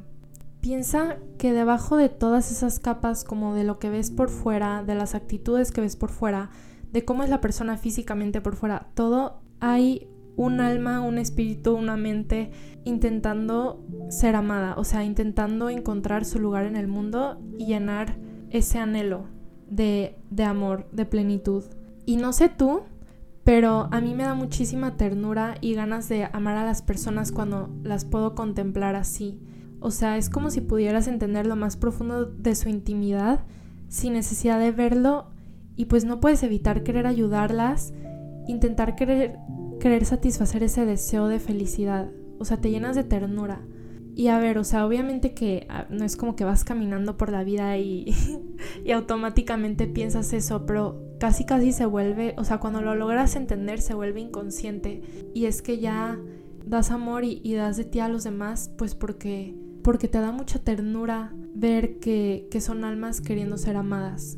piensa 0.62 1.18
que 1.40 1.52
debajo 1.52 1.98
de 1.98 2.10
todas 2.10 2.52
esas 2.52 2.80
capas, 2.80 3.24
como 3.24 3.56
de 3.56 3.64
lo 3.64 3.80
que 3.80 3.90
ves 3.90 4.12
por 4.12 4.30
fuera, 4.30 4.84
de 4.84 4.96
las 4.96 5.16
actitudes 5.16 5.72
que 5.72 5.82
ves 5.82 5.96
por 5.96 6.12
fuera, 6.12 6.52
de 6.92 7.04
cómo 7.04 7.24
es 7.24 7.30
la 7.30 7.42
persona 7.42 7.78
físicamente 7.78 8.42
por 8.42 8.56
fuera, 8.56 8.88
todo 8.94 9.42
hay 9.60 10.08
un 10.38 10.60
alma, 10.62 11.02
un 11.02 11.18
espíritu, 11.18 11.76
una 11.76 11.98
mente 11.98 12.52
intentando 12.84 13.84
ser 14.10 14.36
amada, 14.36 14.76
o 14.78 14.84
sea, 14.84 15.04
intentando 15.04 15.70
encontrar 15.70 16.26
su 16.26 16.40
lugar 16.40 16.66
en 16.66 16.76
el 16.76 16.88
mundo 16.88 17.42
y 17.58 17.66
llenar 17.66 18.18
ese 18.52 18.78
anhelo 18.78 19.26
de, 19.68 20.16
de 20.30 20.44
amor, 20.44 20.88
de 20.92 21.06
plenitud. 21.06 21.64
Y 22.06 22.18
no 22.18 22.34
sé 22.34 22.50
tú, 22.50 22.84
pero 23.46 23.90
a 23.92 24.02
mí 24.02 24.16
me 24.16 24.24
da 24.24 24.34
muchísima 24.34 24.98
ternura 24.98 25.56
y 25.62 25.76
ganas 25.76 26.10
de 26.10 26.28
amar 26.34 26.58
a 26.58 26.66
las 26.66 26.82
personas 26.82 27.32
cuando 27.32 27.70
las 27.84 28.04
puedo 28.04 28.34
contemplar 28.34 28.96
así. 28.96 29.40
O 29.80 29.92
sea, 29.92 30.18
es 30.18 30.32
como 30.32 30.50
si 30.50 30.62
pudieras 30.62 31.08
entender 31.08 31.46
lo 31.46 31.56
más 31.56 31.78
profundo 31.78 32.26
de 32.26 32.56
su 32.56 32.70
intimidad 32.70 33.46
sin 33.88 34.14
necesidad 34.14 34.60
de 34.60 34.72
verlo 34.72 35.28
y 35.76 35.86
pues 35.86 36.06
no 36.06 36.20
puedes 36.20 36.42
evitar 36.42 36.82
querer 36.82 37.06
ayudarlas, 37.06 37.94
intentar 38.48 38.96
querer, 38.96 39.38
querer 39.80 40.06
satisfacer 40.06 40.64
ese 40.64 40.88
deseo 40.88 41.28
de 41.28 41.40
felicidad. 41.40 42.10
O 42.40 42.46
sea, 42.46 42.58
te 42.58 42.72
llenas 42.72 42.96
de 42.96 43.04
ternura. 43.04 43.62
Y 44.18 44.30
a 44.30 44.40
ver, 44.40 44.58
o 44.58 44.64
sea, 44.64 44.86
obviamente 44.86 45.34
que 45.34 45.68
ah, 45.70 45.88
no 45.90 46.06
es 46.06 46.16
como 46.16 46.38
que 46.38 46.46
vas 46.46 46.64
caminando 46.64 47.18
por 47.18 47.30
la 47.30 47.44
vida 47.44 47.78
y, 47.78 48.16
y 48.86 48.92
automáticamente 48.92 49.88
piensas 49.88 50.32
eso, 50.32 50.66
pero 50.66 51.06
casi 51.20 51.44
casi 51.44 51.74
se 51.74 51.86
vuelve, 51.86 52.34
o 52.38 52.46
sea, 52.46 52.60
cuando 52.60 52.82
lo 52.82 52.96
logras 52.96 53.36
entender 53.36 53.82
se 53.82 53.94
vuelve 53.94 54.22
inconsciente. 54.22 55.02
Y 55.34 55.46
es 55.46 55.62
que 55.62 55.80
ya 55.80 56.18
das 56.66 56.92
amor 56.92 57.26
y, 57.26 57.54
das 57.54 57.76
de 57.76 57.84
ti 57.84 58.00
a 58.00 58.08
los 58.08 58.24
demás, 58.24 58.72
pues 58.78 58.96
porque, 58.96 59.54
porque 59.84 60.08
te 60.08 60.20
da 60.20 60.32
mucha 60.32 60.60
ternura 60.60 61.34
ver 61.54 62.00
que, 62.00 62.48
que 62.50 62.62
son 62.62 62.86
almas 62.86 63.20
queriendo 63.20 63.58
ser 63.58 63.76
amadas. 63.76 64.38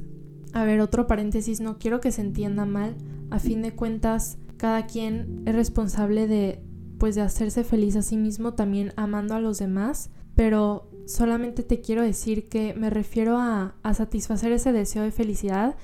A 0.53 0.63
ver, 0.63 0.81
otro 0.81 1.05
paréntesis, 1.05 1.61
no 1.61 1.77
quiero 1.77 2.01
que 2.01 2.11
se 2.11 2.21
entienda 2.21 2.65
mal. 2.65 2.95
A 3.29 3.37
fin 3.37 3.61
de 3.61 3.75
cuentas, 3.75 4.39
cada 4.57 4.87
quien 4.87 5.43
es 5.45 5.55
responsable 5.55 6.27
de, 6.27 6.63
pues 6.97 7.15
de 7.15 7.21
hacerse 7.21 7.63
feliz 7.63 7.95
a 7.95 8.01
sí 8.01 8.17
mismo 8.17 8.53
también 8.53 8.93
amando 8.95 9.35
a 9.35 9.39
los 9.39 9.59
demás, 9.59 10.09
pero 10.35 10.89
solamente 11.05 11.63
te 11.63 11.81
quiero 11.81 12.01
decir 12.01 12.49
que 12.49 12.73
me 12.73 12.89
refiero 12.89 13.37
a, 13.37 13.75
a 13.83 13.93
satisfacer 13.93 14.51
ese 14.51 14.71
deseo 14.71 15.03
de 15.03 15.11
felicidad 15.11 15.75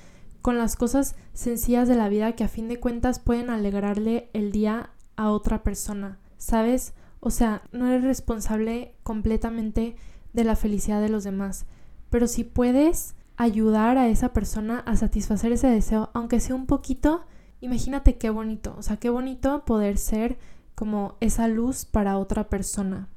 con 0.42 0.58
las 0.58 0.76
cosas 0.76 1.16
sencillas 1.34 1.88
de 1.88 1.96
la 1.96 2.10
vida 2.10 2.34
que 2.34 2.44
a 2.44 2.50
fin 2.50 2.68
de 2.68 2.80
cuentas 2.80 3.20
pueden 3.20 3.50
alegrarle 3.50 4.30
el 4.34 4.52
día 4.52 4.92
a 5.16 5.32
otra 5.32 5.64
persona, 5.64 6.20
¿sabes? 6.38 6.94
O 7.20 7.30
sea, 7.30 7.64
no 7.72 7.88
eres 7.88 8.04
responsable 8.04 8.96
completamente 9.04 9.96
de 10.34 10.44
la 10.44 10.58
felicidad 10.58 11.02
de 11.02 11.10
los 11.10 11.24
demás. 11.24 11.66
Pero 12.10 12.28
si 12.28 12.44
puedes 12.44 13.16
ayudar 13.38 13.98
a 13.98 14.10
esa 14.10 14.34
persona 14.34 14.80
a 14.80 14.96
satisfacer 14.96 15.54
ese 15.54 15.68
deseo, 15.68 16.10
aunque 16.14 16.40
sea 16.40 16.56
un 16.56 16.66
poquito, 16.66 17.26
imagínate 17.62 18.18
qué 18.18 18.30
bonito. 18.30 18.76
O 18.78 18.82
sea, 18.82 18.98
qué 18.98 19.10
bonito 19.10 19.64
poder 19.66 19.98
ser 19.98 20.38
como 20.84 21.16
esa 21.22 21.48
luz 21.48 21.86
para 21.86 22.18
otra 22.18 22.50
persona. 22.50 23.08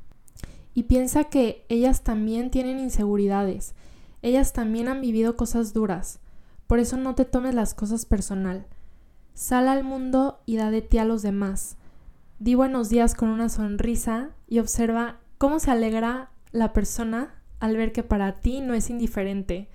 Y 0.73 0.85
piensa 0.85 1.25
que 1.25 1.67
ellas 1.69 2.05
también 2.05 2.53
tienen 2.53 2.79
inseguridades. 2.79 3.75
Ellas 4.23 4.53
también 4.53 4.87
han 4.87 5.01
vivido 5.01 5.35
cosas 5.35 5.73
duras. 5.73 6.21
Por 6.69 6.79
eso 6.79 6.97
no 6.97 7.17
te 7.17 7.25
tomes 7.25 7.57
las 7.57 7.75
cosas 7.75 8.07
personal. 8.07 8.69
Sal 9.35 9.67
al 9.67 9.83
mundo 9.83 10.39
y 10.47 10.55
da 10.55 10.71
de 10.71 10.81
ti 10.81 10.99
a 10.99 11.05
los 11.05 11.23
demás. 11.23 11.77
Di 12.39 12.55
buenos 12.55 12.89
días 12.89 13.17
con 13.17 13.31
una 13.31 13.49
sonrisa 13.49 14.31
y 14.47 14.61
observa 14.61 15.19
cómo 15.37 15.59
se 15.59 15.73
alegra 15.73 16.31
la 16.53 16.73
persona 16.73 17.35
al 17.59 17.77
ver 17.77 17.91
que 17.91 18.05
para 18.05 18.37
ti 18.37 18.61
no 18.61 18.75
es 18.75 18.91
indiferente. 18.91 19.69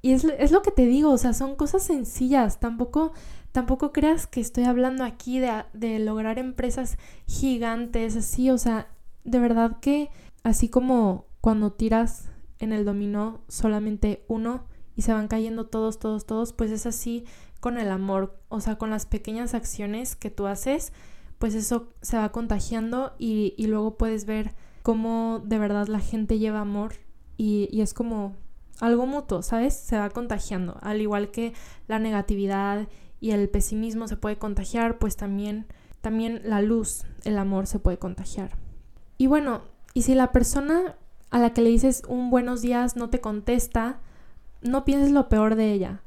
Y 0.00 0.10
es, 0.10 0.24
es, 0.24 0.50
lo 0.50 0.62
que 0.62 0.72
te 0.72 0.86
digo, 0.86 1.12
o 1.12 1.18
sea, 1.18 1.34
son 1.34 1.54
cosas 1.54 1.84
sencillas. 1.84 2.58
Tampoco, 2.58 3.12
tampoco 3.52 3.92
creas 3.92 4.26
que 4.26 4.40
estoy 4.40 4.64
hablando 4.64 5.04
aquí 5.04 5.38
de, 5.38 5.98
lograr 5.98 6.38
empresas 6.38 6.98
gigantes, 7.26 8.16
así, 8.16 8.50
o 8.50 8.58
sea, 8.58 8.88
de 9.24 9.38
verdad 9.38 9.78
que 9.80 10.10
así 10.42 10.68
como 10.68 11.26
cuando 11.40 11.72
tiras 11.72 12.30
en 12.58 12.72
el 12.72 12.84
dominó 12.84 13.42
solamente 13.48 14.24
uno 14.26 14.64
y 14.96 15.02
se 15.02 15.12
van 15.12 15.28
cayendo 15.28 15.66
todos, 15.66 15.98
todos, 15.98 16.26
todos, 16.26 16.52
pues 16.52 16.70
es 16.70 16.86
así 16.86 17.24
con 17.60 17.78
el 17.78 17.90
amor, 17.90 18.40
o 18.48 18.60
sea, 18.60 18.76
con 18.76 18.90
las 18.90 19.06
pequeñas 19.06 19.54
acciones 19.54 20.16
que 20.16 20.30
tú 20.30 20.46
haces, 20.46 20.92
pues 21.38 21.54
eso 21.54 21.92
se 22.00 22.16
va 22.16 22.32
contagiando 22.32 23.14
y, 23.18 23.54
y 23.56 23.66
luego 23.66 23.96
puedes 23.96 24.24
ver 24.24 24.54
cómo 24.82 25.42
de 25.44 25.58
verdad 25.58 25.86
la 25.88 26.00
gente 26.00 26.38
lleva 26.38 26.60
amor 26.60 26.94
y, 27.36 27.68
y 27.70 27.82
es 27.82 27.94
como 27.94 28.34
algo 28.80 29.06
mutuo, 29.06 29.42
¿sabes? 29.42 29.74
Se 29.74 29.96
va 29.96 30.10
contagiando, 30.10 30.78
al 30.80 31.00
igual 31.00 31.30
que 31.30 31.52
la 31.86 31.98
negatividad 31.98 32.88
y 33.22 33.30
el 33.30 33.48
pesimismo 33.48 34.08
se 34.08 34.16
puede 34.16 34.36
contagiar, 34.36 34.98
pues 34.98 35.16
también, 35.16 35.66
también 36.00 36.42
la 36.44 36.60
luz, 36.60 37.04
el 37.22 37.38
amor 37.38 37.68
se 37.68 37.78
puede 37.78 37.96
contagiar. 37.96 38.58
Y 39.16 39.28
bueno, 39.28 39.62
y 39.94 40.02
si 40.02 40.16
la 40.16 40.32
persona 40.32 40.96
a 41.30 41.38
la 41.38 41.54
que 41.54 41.62
le 41.62 41.70
dices 41.70 42.02
un 42.08 42.30
buenos 42.30 42.62
días 42.62 42.96
no 42.96 43.10
te 43.10 43.20
contesta, 43.20 44.00
no 44.60 44.84
pienses 44.84 45.12
lo 45.12 45.28
peor 45.28 45.54
de 45.54 45.72
ella. 45.72 46.02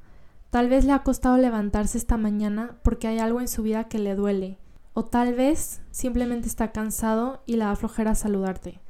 Tal 0.49 0.67
vez 0.67 0.83
le 0.83 0.91
ha 0.91 1.03
costado 1.03 1.37
levantarse 1.37 1.97
esta 1.97 2.17
mañana 2.17 2.75
porque 2.83 3.07
hay 3.07 3.19
algo 3.19 3.39
en 3.39 3.47
su 3.47 3.63
vida 3.63 3.85
que 3.85 3.97
le 3.97 4.13
duele. 4.15 4.59
O 4.93 5.05
tal 5.05 5.35
vez 5.35 5.81
simplemente 5.91 6.49
está 6.49 6.73
cansado 6.73 7.43
y 7.45 7.53
le 7.55 7.63
da 7.63 7.77
flojera 7.77 8.13
saludarte. 8.13 8.81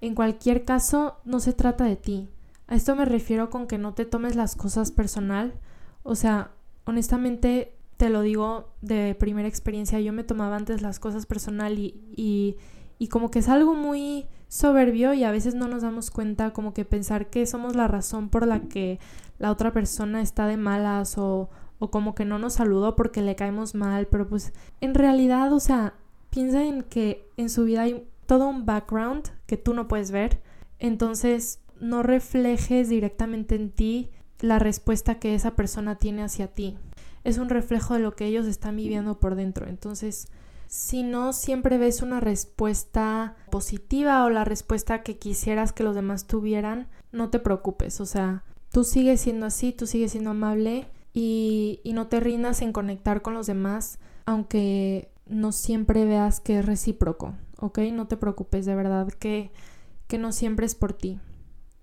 En 0.00 0.14
cualquier 0.14 0.64
caso, 0.64 1.18
no 1.26 1.38
se 1.38 1.52
trata 1.52 1.84
de 1.84 1.96
ti. 1.96 2.30
A 2.66 2.76
esto 2.76 2.96
me 2.96 3.04
refiero 3.04 3.50
con 3.50 3.66
que 3.66 3.76
no 3.76 3.92
te 3.92 4.06
tomes 4.06 4.36
las 4.36 4.56
cosas 4.56 4.90
personal. 4.90 5.52
O 6.02 6.14
sea, 6.14 6.52
honestamente 6.88 7.74
te 7.96 8.10
lo 8.10 8.22
digo 8.22 8.74
de 8.80 9.14
primera 9.14 9.48
experiencia, 9.48 10.00
yo 10.00 10.12
me 10.12 10.24
tomaba 10.24 10.56
antes 10.56 10.82
las 10.82 11.00
cosas 11.00 11.26
personal 11.26 11.78
y, 11.78 12.00
y 12.16 12.56
y 12.98 13.08
como 13.08 13.30
que 13.30 13.38
es 13.38 13.48
algo 13.48 13.74
muy 13.74 14.26
soberbio 14.48 15.14
y 15.14 15.24
a 15.24 15.30
veces 15.30 15.54
no 15.54 15.68
nos 15.68 15.82
damos 15.82 16.10
cuenta 16.10 16.52
como 16.52 16.74
que 16.74 16.84
pensar 16.84 17.30
que 17.30 17.46
somos 17.46 17.76
la 17.76 17.86
razón 17.86 18.28
por 18.28 18.46
la 18.46 18.60
que 18.60 18.98
la 19.38 19.50
otra 19.52 19.72
persona 19.72 20.20
está 20.20 20.46
de 20.46 20.56
malas 20.56 21.16
o, 21.16 21.48
o 21.78 21.90
como 21.90 22.14
que 22.14 22.24
no 22.24 22.38
nos 22.38 22.54
saludó 22.54 22.96
porque 22.96 23.22
le 23.22 23.36
caemos 23.36 23.74
mal, 23.74 24.08
pero 24.08 24.28
pues 24.28 24.52
en 24.80 24.94
realidad, 24.94 25.52
o 25.52 25.60
sea, 25.60 25.94
piensa 26.30 26.64
en 26.64 26.82
que 26.82 27.30
en 27.36 27.50
su 27.50 27.64
vida 27.64 27.82
hay 27.82 28.06
todo 28.26 28.48
un 28.48 28.66
background 28.66 29.28
que 29.46 29.56
tú 29.56 29.74
no 29.74 29.86
puedes 29.86 30.10
ver, 30.10 30.42
entonces 30.78 31.60
no 31.80 32.02
reflejes 32.02 32.88
directamente 32.88 33.54
en 33.54 33.70
ti 33.70 34.10
la 34.40 34.58
respuesta 34.58 35.18
que 35.18 35.34
esa 35.34 35.52
persona 35.52 35.96
tiene 35.96 36.22
hacia 36.22 36.48
ti. 36.48 36.76
Es 37.24 37.38
un 37.38 37.48
reflejo 37.48 37.94
de 37.94 38.00
lo 38.00 38.14
que 38.14 38.26
ellos 38.26 38.46
están 38.46 38.76
viviendo 38.76 39.18
por 39.18 39.34
dentro, 39.34 39.66
entonces 39.66 40.28
si 40.68 41.02
no 41.02 41.32
siempre 41.32 41.78
ves 41.78 42.02
una 42.02 42.20
respuesta 42.20 43.36
positiva 43.50 44.24
o 44.24 44.30
la 44.30 44.44
respuesta 44.44 45.02
que 45.02 45.16
quisieras 45.16 45.72
que 45.72 45.82
los 45.82 45.94
demás 45.94 46.26
tuvieran, 46.26 46.88
no 47.10 47.30
te 47.30 47.38
preocupes, 47.38 48.00
o 48.02 48.06
sea, 48.06 48.44
tú 48.70 48.84
sigues 48.84 49.22
siendo 49.22 49.46
así, 49.46 49.72
tú 49.72 49.86
sigues 49.86 50.12
siendo 50.12 50.30
amable 50.30 50.86
y, 51.14 51.80
y 51.84 51.94
no 51.94 52.06
te 52.08 52.20
rindas 52.20 52.60
en 52.60 52.74
conectar 52.74 53.22
con 53.22 53.32
los 53.32 53.46
demás, 53.46 53.98
aunque 54.26 55.10
no 55.26 55.52
siempre 55.52 56.04
veas 56.04 56.40
que 56.40 56.58
es 56.58 56.66
recíproco, 56.66 57.34
¿ok? 57.58 57.78
No 57.92 58.06
te 58.06 58.18
preocupes, 58.18 58.66
de 58.66 58.74
verdad 58.74 59.08
que, 59.08 59.50
que 60.06 60.18
no 60.18 60.32
siempre 60.32 60.66
es 60.66 60.74
por 60.74 60.92
ti. 60.92 61.18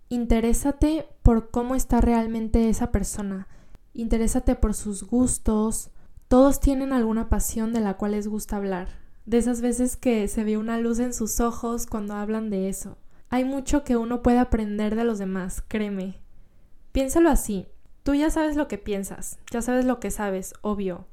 Interésate 0.10 1.08
por 1.24 1.50
cómo 1.50 1.74
está 1.74 2.00
realmente 2.00 2.70
esa 2.70 2.92
persona. 2.92 3.48
Interésate 3.94 4.54
por 4.54 4.76
sus 4.76 5.04
gustos, 5.04 5.90
todos 6.28 6.60
tienen 6.60 6.94
alguna 6.94 7.28
pasión 7.28 7.74
de 7.74 7.80
la 7.80 7.96
cual 7.96 8.12
les 8.12 8.28
gusta 8.28 8.58
hablar, 8.58 8.88
de 9.26 9.40
esas 9.40 9.62
veces 9.62 9.98
que 9.98 10.28
se 10.28 10.44
ve 10.44 10.58
una 10.58 10.78
luz 10.78 11.00
en 11.00 11.12
sus 11.12 11.40
ojos 11.40 11.88
cuando 11.88 12.14
hablan 12.14 12.52
de 12.52 12.70
eso. 12.70 12.98
Hay 13.30 13.46
mucho 13.46 13.84
que 13.84 13.98
uno 13.98 14.22
puede 14.22 14.38
aprender 14.38 14.96
de 14.96 15.06
los 15.06 15.18
demás, 15.18 15.64
créeme. 15.68 16.20
Piénsalo 16.92 17.30
así, 17.30 17.68
tú 18.04 18.14
ya 18.14 18.30
sabes 18.30 18.56
lo 18.56 18.68
que 18.68 18.78
piensas, 18.78 19.40
ya 19.50 19.64
sabes 19.64 19.86
lo 19.86 20.00
que 20.00 20.12
sabes, 20.12 20.54
obvio, 20.62 21.08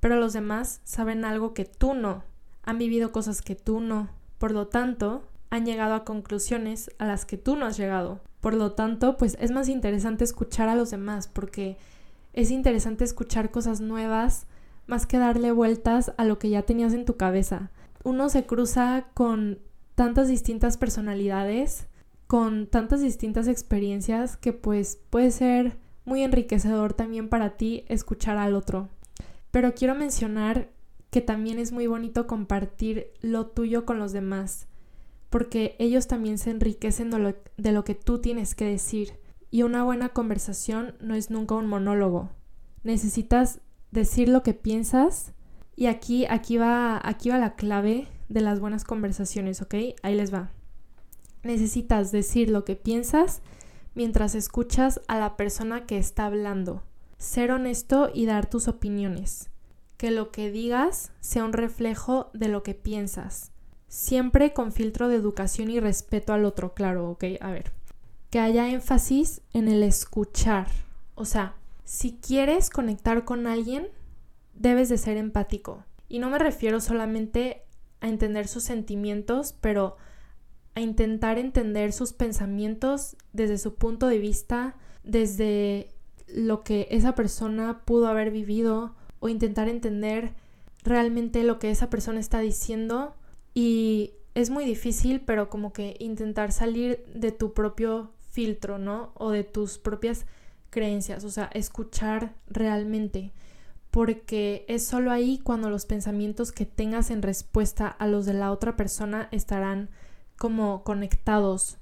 pero 0.00 0.16
los 0.16 0.32
demás 0.32 0.80
saben 0.84 1.26
algo 1.26 1.52
que 1.52 1.66
tú 1.66 1.92
no, 1.92 2.24
han 2.62 2.78
vivido 2.78 3.12
cosas 3.12 3.42
que 3.42 3.56
tú 3.56 3.80
no, 3.80 4.08
por 4.38 4.52
lo 4.52 4.68
tanto, 4.68 5.28
han 5.50 5.66
llegado 5.66 5.94
a 5.94 6.04
conclusiones 6.04 6.90
a 6.98 7.04
las 7.04 7.26
que 7.26 7.36
tú 7.36 7.54
no 7.54 7.66
has 7.66 7.76
llegado. 7.76 8.20
Por 8.40 8.54
lo 8.54 8.72
tanto, 8.72 9.16
pues 9.16 9.36
es 9.40 9.50
más 9.50 9.68
interesante 9.68 10.24
escuchar 10.24 10.68
a 10.68 10.74
los 10.74 10.90
demás 10.90 11.28
porque 11.28 11.76
es 12.32 12.50
interesante 12.50 13.04
escuchar 13.04 13.50
cosas 13.50 13.80
nuevas 13.80 14.46
más 14.86 15.06
que 15.06 15.18
darle 15.18 15.52
vueltas 15.52 16.12
a 16.16 16.24
lo 16.24 16.38
que 16.38 16.50
ya 16.50 16.62
tenías 16.62 16.94
en 16.94 17.04
tu 17.04 17.16
cabeza. 17.16 17.70
Uno 18.04 18.28
se 18.28 18.46
cruza 18.46 19.06
con 19.12 19.58
tantas 19.94 20.28
distintas 20.28 20.76
personalidades, 20.76 21.88
con 22.26 22.68
tantas 22.68 23.00
distintas 23.00 23.48
experiencias 23.48 24.36
que 24.36 24.52
pues 24.52 25.00
puede 25.10 25.30
ser 25.30 25.76
muy 26.04 26.22
enriquecedor 26.22 26.94
también 26.94 27.28
para 27.28 27.56
ti 27.56 27.84
escuchar 27.88 28.38
al 28.38 28.54
otro. 28.54 28.88
Pero 29.50 29.74
quiero 29.74 29.94
mencionar 29.94 30.70
que 31.10 31.20
también 31.20 31.58
es 31.58 31.72
muy 31.72 31.86
bonito 31.86 32.26
compartir 32.26 33.12
lo 33.20 33.46
tuyo 33.46 33.84
con 33.84 33.98
los 33.98 34.12
demás, 34.12 34.67
porque 35.30 35.76
ellos 35.78 36.06
también 36.06 36.38
se 36.38 36.50
enriquecen 36.50 37.10
de 37.10 37.72
lo, 37.72 37.84
que 37.84 37.94
tú 37.94 38.18
tienes 38.18 38.54
que 38.54 38.64
decir. 38.64 39.18
Y 39.50 39.62
una 39.62 39.84
buena 39.84 40.10
conversación 40.10 40.94
no 41.00 41.14
es 41.14 41.30
nunca 41.30 41.54
un 41.54 41.66
monólogo. 41.66 42.30
Necesitas 42.82 43.60
decir 43.90 44.28
lo 44.28 44.42
que 44.42 44.54
piensas. 44.54 45.32
Y 45.76 45.86
aquí, 45.86 46.26
aquí, 46.26 46.56
va, 46.56 47.00
aquí 47.02 47.30
va 47.30 47.38
la 47.38 47.54
clave 47.56 48.08
de 48.28 48.40
las 48.40 48.60
buenas 48.60 48.84
conversaciones, 48.84 49.62
¿ok? 49.62 49.74
Ahí 50.02 50.14
les 50.14 50.32
va. 50.32 50.50
Necesitas 51.42 52.10
decir 52.10 52.50
lo 52.50 52.64
que 52.64 52.76
piensas 52.76 53.42
mientras 53.94 54.34
escuchas 54.34 55.00
a 55.08 55.18
la 55.18 55.36
persona 55.36 55.86
que 55.86 55.98
está 55.98 56.26
hablando. 56.26 56.82
Ser 57.18 57.50
honesto 57.50 58.10
y 58.12 58.26
dar 58.26 58.48
tus 58.48 58.68
opiniones. 58.68 59.50
Que 59.96 60.10
lo 60.10 60.30
que 60.30 60.50
digas 60.50 61.12
sea 61.20 61.44
un 61.44 61.52
reflejo 61.52 62.30
de 62.32 62.48
lo 62.48 62.62
que 62.62 62.74
piensas. 62.74 63.52
Siempre 63.88 64.52
con 64.52 64.72
filtro 64.72 65.08
de 65.08 65.16
educación 65.16 65.70
y 65.70 65.80
respeto 65.80 66.32
al 66.32 66.44
otro, 66.44 66.74
claro, 66.74 67.10
¿ok? 67.10 67.24
A 67.40 67.50
ver. 67.50 67.72
Que 68.30 68.38
haya 68.38 68.68
énfasis 68.68 69.40
en 69.54 69.68
el 69.68 69.82
escuchar. 69.82 70.68
O 71.14 71.24
sea, 71.24 71.56
si 71.84 72.18
quieres 72.18 72.68
conectar 72.68 73.24
con 73.24 73.46
alguien, 73.46 73.88
debes 74.54 74.90
de 74.90 74.98
ser 74.98 75.16
empático. 75.16 75.84
Y 76.08 76.18
no 76.18 76.28
me 76.28 76.38
refiero 76.38 76.80
solamente 76.80 77.62
a 78.00 78.08
entender 78.08 78.46
sus 78.46 78.62
sentimientos, 78.62 79.54
pero 79.60 79.96
a 80.74 80.80
intentar 80.80 81.38
entender 81.38 81.92
sus 81.92 82.12
pensamientos 82.12 83.16
desde 83.32 83.58
su 83.58 83.74
punto 83.74 84.06
de 84.06 84.18
vista, 84.18 84.76
desde 85.02 85.88
lo 86.28 86.62
que 86.62 86.88
esa 86.90 87.14
persona 87.14 87.82
pudo 87.84 88.06
haber 88.06 88.30
vivido 88.30 88.94
o 89.18 89.28
intentar 89.28 89.68
entender 89.68 90.34
realmente 90.84 91.42
lo 91.42 91.58
que 91.58 91.70
esa 91.70 91.90
persona 91.90 92.20
está 92.20 92.40
diciendo 92.40 93.14
y 93.54 94.12
es 94.34 94.50
muy 94.50 94.64
difícil, 94.64 95.20
pero 95.20 95.48
como 95.50 95.72
que 95.72 95.96
intentar 95.98 96.52
salir 96.52 97.04
de 97.14 97.32
tu 97.32 97.52
propio 97.54 98.12
filtro, 98.30 98.78
¿no? 98.78 99.10
O 99.14 99.30
de 99.30 99.44
tus 99.44 99.78
propias 99.78 100.26
creencias, 100.70 101.24
o 101.24 101.30
sea, 101.30 101.50
escuchar 101.54 102.34
realmente, 102.46 103.32
porque 103.90 104.64
es 104.68 104.86
solo 104.86 105.10
ahí 105.10 105.40
cuando 105.42 105.70
los 105.70 105.86
pensamientos 105.86 106.52
que 106.52 106.66
tengas 106.66 107.10
en 107.10 107.22
respuesta 107.22 107.88
a 107.88 108.06
los 108.06 108.26
de 108.26 108.34
la 108.34 108.52
otra 108.52 108.76
persona 108.76 109.28
estarán 109.32 109.88
como 110.36 110.84
conectados 110.84 111.78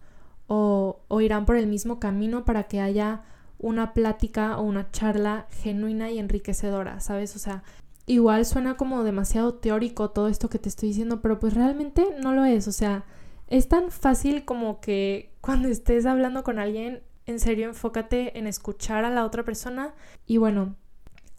o, 0.47 1.01
o 1.09 1.21
irán 1.21 1.45
por 1.47 1.57
el 1.57 1.67
mismo 1.67 1.99
camino 2.01 2.45
para 2.45 2.65
que 2.65 2.81
haya 2.81 3.25
una 3.59 3.93
plática 3.93 4.59
o 4.59 4.63
una 4.63 4.91
charla 4.93 5.47
genuina 5.51 6.11
y 6.11 6.19
enriquecedora, 6.19 7.01
¿sabes? 7.01 7.35
O 7.37 7.39
sea, 7.39 7.63
igual 8.07 8.45
suena 8.47 8.77
como 8.77 9.05
demasiado 9.05 9.55
teórico 9.55 10.11
todo 10.11 10.29
esto 10.29 10.49
que 10.49 10.59
te 10.59 10.69
estoy 10.69 10.91
diciendo, 10.91 11.21
pero 11.21 11.39
pues 11.41 11.55
realmente 11.55 12.07
no 12.23 12.33
lo 12.33 12.45
es, 12.45 12.69
o 12.69 12.73
sea, 12.73 13.05
es 13.49 13.69
tan 13.69 13.91
fácil 13.91 14.45
como 14.45 14.81
que 14.81 15.33
cuando 15.41 15.69
estés 15.69 16.07
hablando 16.07 16.43
con 16.45 16.59
alguien, 16.59 17.03
en 17.27 17.41
serio 17.41 17.67
enfócate 17.67 18.39
en 18.39 18.47
escuchar 18.47 19.05
a 19.05 19.11
la 19.11 19.25
otra 19.25 19.45
persona 19.45 19.95
y 20.27 20.37
bueno, 20.37 20.77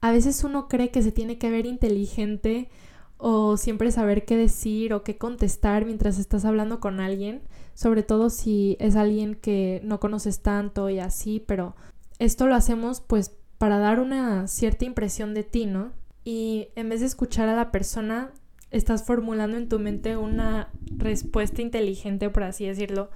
a 0.01 0.11
veces 0.11 0.43
uno 0.43 0.67
cree 0.67 0.91
que 0.91 1.01
se 1.01 1.11
tiene 1.11 1.37
que 1.37 1.49
ver 1.49 1.65
inteligente 1.65 2.69
o 3.17 3.57
siempre 3.57 3.91
saber 3.91 4.25
qué 4.25 4.37
decir 4.37 4.93
o 4.93 5.03
qué 5.03 5.17
contestar 5.17 5.85
mientras 5.85 6.19
estás 6.19 6.45
hablando 6.45 6.79
con 6.79 6.99
alguien, 6.99 7.41
sobre 7.73 8.03
todo 8.03 8.29
si 8.29 8.77
es 8.79 8.95
alguien 8.95 9.35
que 9.35 9.81
no 9.83 9.99
conoces 9.99 10.41
tanto 10.41 10.89
y 10.89 10.99
así, 10.99 11.43
pero 11.45 11.75
esto 12.19 12.47
lo 12.47 12.55
hacemos 12.55 13.01
pues 13.01 13.31
para 13.57 13.79
dar 13.79 13.99
una 13.99 14.47
cierta 14.47 14.85
impresión 14.85 15.33
de 15.33 15.43
ti, 15.43 15.65
¿no? 15.65 15.91
Y 16.29 16.67
en 16.75 16.89
vez 16.89 16.99
de 16.99 17.05
escuchar 17.05 17.47
a 17.47 17.55
la 17.55 17.71
persona, 17.71 18.33
estás 18.69 19.05
formulando 19.05 19.55
en 19.55 19.69
tu 19.69 19.79
mente 19.79 20.17
una 20.17 20.73
respuesta 20.97 21.61
inteligente, 21.61 22.29
por 22.29 22.43
así 22.43 22.65
decirlo, 22.65 23.09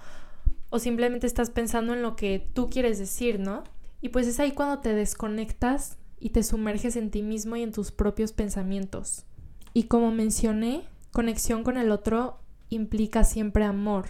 o 0.69 0.79
simplemente 0.79 1.27
estás 1.27 1.49
pensando 1.49 1.91
en 1.91 2.03
lo 2.03 2.15
que 2.15 2.49
tú 2.53 2.69
quieres 2.69 2.99
decir, 2.99 3.37
¿no? 3.37 3.65
Y 3.99 4.07
pues 4.07 4.27
es 4.27 4.39
ahí 4.39 4.53
cuando 4.53 4.79
te 4.79 4.95
desconectas 4.95 5.97
y 6.21 6.29
te 6.29 6.41
sumerges 6.41 6.95
en 6.95 7.11
ti 7.11 7.21
mismo 7.21 7.57
y 7.57 7.63
en 7.63 7.73
tus 7.73 7.91
propios 7.91 8.31
pensamientos. 8.31 9.25
Y 9.73 9.87
como 9.87 10.11
mencioné, 10.11 10.83
conexión 11.11 11.65
con 11.65 11.75
el 11.75 11.91
otro 11.91 12.39
implica 12.69 13.25
siempre 13.25 13.65
amor. 13.65 14.05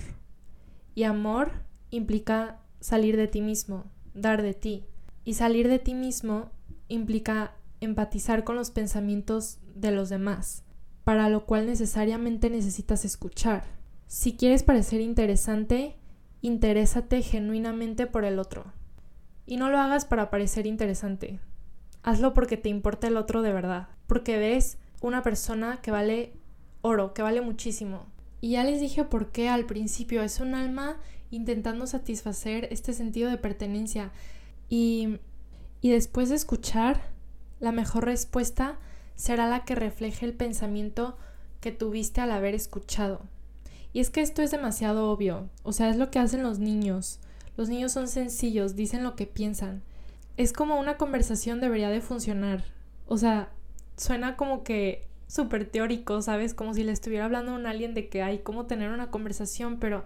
Y 0.94 1.06
amor 1.06 1.54
implica 1.90 2.60
salir 2.80 3.18
de 3.18 3.28
ti 3.28 3.42
mismo, 3.42 3.86
dar 4.14 4.44
de 4.44 4.54
ti. 4.54 4.86
Y 5.26 5.34
salir 5.34 5.70
de 5.70 5.80
ti 5.80 5.96
mismo 5.96 6.52
implica 6.88 7.56
empatizar 7.82 8.44
con 8.44 8.56
los 8.56 8.72
pensamientos 8.72 9.60
de 9.76 9.92
los 9.92 10.10
demás, 10.10 10.64
para 11.04 11.28
lo 11.30 11.46
cual 11.46 11.66
necesariamente 11.66 12.50
necesitas 12.50 13.04
escuchar. 13.04 13.66
Si 14.08 14.38
quieres 14.38 14.64
parecer 14.64 15.02
interesante, 15.02 15.98
interésate 16.42 17.22
genuinamente 17.22 18.08
por 18.08 18.24
el 18.24 18.40
otro. 18.40 18.72
Y 19.46 19.58
no 19.58 19.70
lo 19.70 19.80
hagas 19.80 20.06
para 20.06 20.30
parecer 20.30 20.68
interesante. 20.68 21.40
Hazlo 22.04 22.34
porque 22.34 22.58
te 22.58 22.70
importa 22.70 23.08
el 23.08 23.18
otro 23.18 23.42
de 23.42 23.52
verdad, 23.52 23.90
porque 24.08 24.38
ves 24.38 24.78
una 25.02 25.24
persona 25.24 25.82
que 25.82 25.92
vale 25.92 26.34
oro, 26.82 27.14
que 27.14 27.22
vale 27.22 27.42
muchísimo. 27.42 28.06
Y 28.40 28.52
ya 28.52 28.64
les 28.64 28.80
dije 28.80 29.04
por 29.04 29.32
qué 29.32 29.50
al 29.50 29.66
principio, 29.66 30.24
es 30.24 30.40
un 30.40 30.56
alma 30.56 30.98
intentando 31.30 31.88
satisfacer 31.88 32.68
este 32.72 32.94
sentido 32.94 33.30
de 33.30 33.38
pertenencia. 33.38 34.12
Y, 34.70 35.20
y 35.80 35.92
después 35.92 36.30
de 36.30 36.36
escuchar, 36.36 37.02
la 37.62 37.72
mejor 37.72 38.06
respuesta 38.06 38.78
será 39.16 39.48
la 39.48 39.64
que 39.64 39.76
refleje 39.76 40.26
el 40.26 40.34
pensamiento 40.34 41.16
que 41.62 41.72
tuviste 41.72 42.20
al 42.20 42.32
haber 42.32 42.56
escuchado. 42.56 43.22
Y 43.94 44.00
es 44.00 44.10
que 44.10 44.22
esto 44.22 44.42
es 44.42 44.52
demasiado 44.52 45.10
obvio, 45.10 45.50
o 45.64 45.72
sea, 45.72 45.90
es 45.90 45.98
lo 45.98 46.12
que 46.12 46.20
hacen 46.20 46.44
los 46.44 46.60
niños. 46.60 47.20
Los 47.56 47.70
niños 47.70 47.92
son 47.92 48.08
sencillos, 48.08 48.76
dicen 48.76 49.04
lo 49.04 49.16
que 49.16 49.28
piensan. 49.28 49.84
Es 50.38 50.54
como 50.54 50.80
una 50.80 50.98
conversación 50.98 51.62
debería 51.62 51.90
de 51.90 52.02
funcionar. 52.02 52.64
O 53.08 53.18
sea, 53.18 53.50
suena 53.98 54.38
como 54.38 54.64
que 54.64 55.08
súper 55.28 55.66
teórico, 55.66 56.22
¿sabes? 56.22 56.54
Como 56.54 56.74
si 56.74 56.84
le 56.84 56.92
estuviera 56.92 57.26
hablando 57.26 57.56
a 57.56 57.70
alguien 57.70 57.94
de 57.94 58.10
que 58.10 58.24
hay 58.24 58.40
cómo 58.40 58.66
tener 58.66 58.92
una 58.92 59.12
conversación, 59.12 59.78
pero 59.78 60.04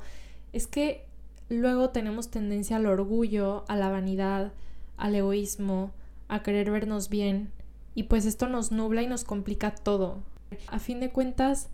es 0.51 0.67
que 0.67 1.05
luego 1.47 1.89
tenemos 1.89 2.29
tendencia 2.29 2.77
al 2.77 2.87
orgullo, 2.87 3.63
a 3.67 3.75
la 3.75 3.89
vanidad, 3.89 4.51
al 4.97 5.15
egoísmo, 5.15 5.93
a 6.27 6.43
querer 6.43 6.71
vernos 6.71 7.09
bien, 7.09 7.51
y 7.93 8.03
pues 8.03 8.25
esto 8.25 8.49
nos 8.49 8.71
nubla 8.71 9.01
y 9.01 9.07
nos 9.07 9.23
complica 9.23 9.73
todo. 9.73 10.23
A 10.67 10.79
fin 10.79 10.99
de 10.99 11.11
cuentas, 11.11 11.69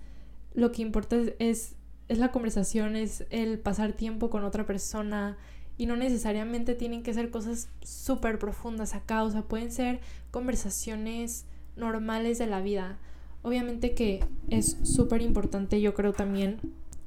lo 0.54 0.72
que 0.72 0.82
importa 0.82 1.18
es, 1.40 1.76
es, 2.08 2.18
la 2.18 2.32
conversación, 2.32 2.96
es 2.96 3.26
el 3.30 3.60
pasar 3.60 3.94
tiempo 3.94 4.30
con 4.30 4.44
otra 4.44 4.66
persona, 4.66 5.38
y 5.78 5.88
no 5.88 5.96
necesariamente 5.96 6.76
tienen 6.76 7.02
que 7.02 7.14
ser 7.14 7.32
cosas 7.32 7.70
súper 7.82 8.38
profundas 8.38 8.94
acá, 8.94 9.24
o 9.24 9.32
sea, 9.32 9.42
pueden 9.42 9.72
ser 9.72 10.00
conversaciones 10.30 11.46
normales 11.76 12.38
de 12.38 12.48
la 12.48 12.62
vida. 12.62 13.00
Obviamente 13.42 13.96
que 13.96 14.24
es 14.50 14.78
súper 14.84 15.22
importante, 15.22 15.82
yo 15.82 15.96
creo 15.96 16.14
también, 16.14 16.60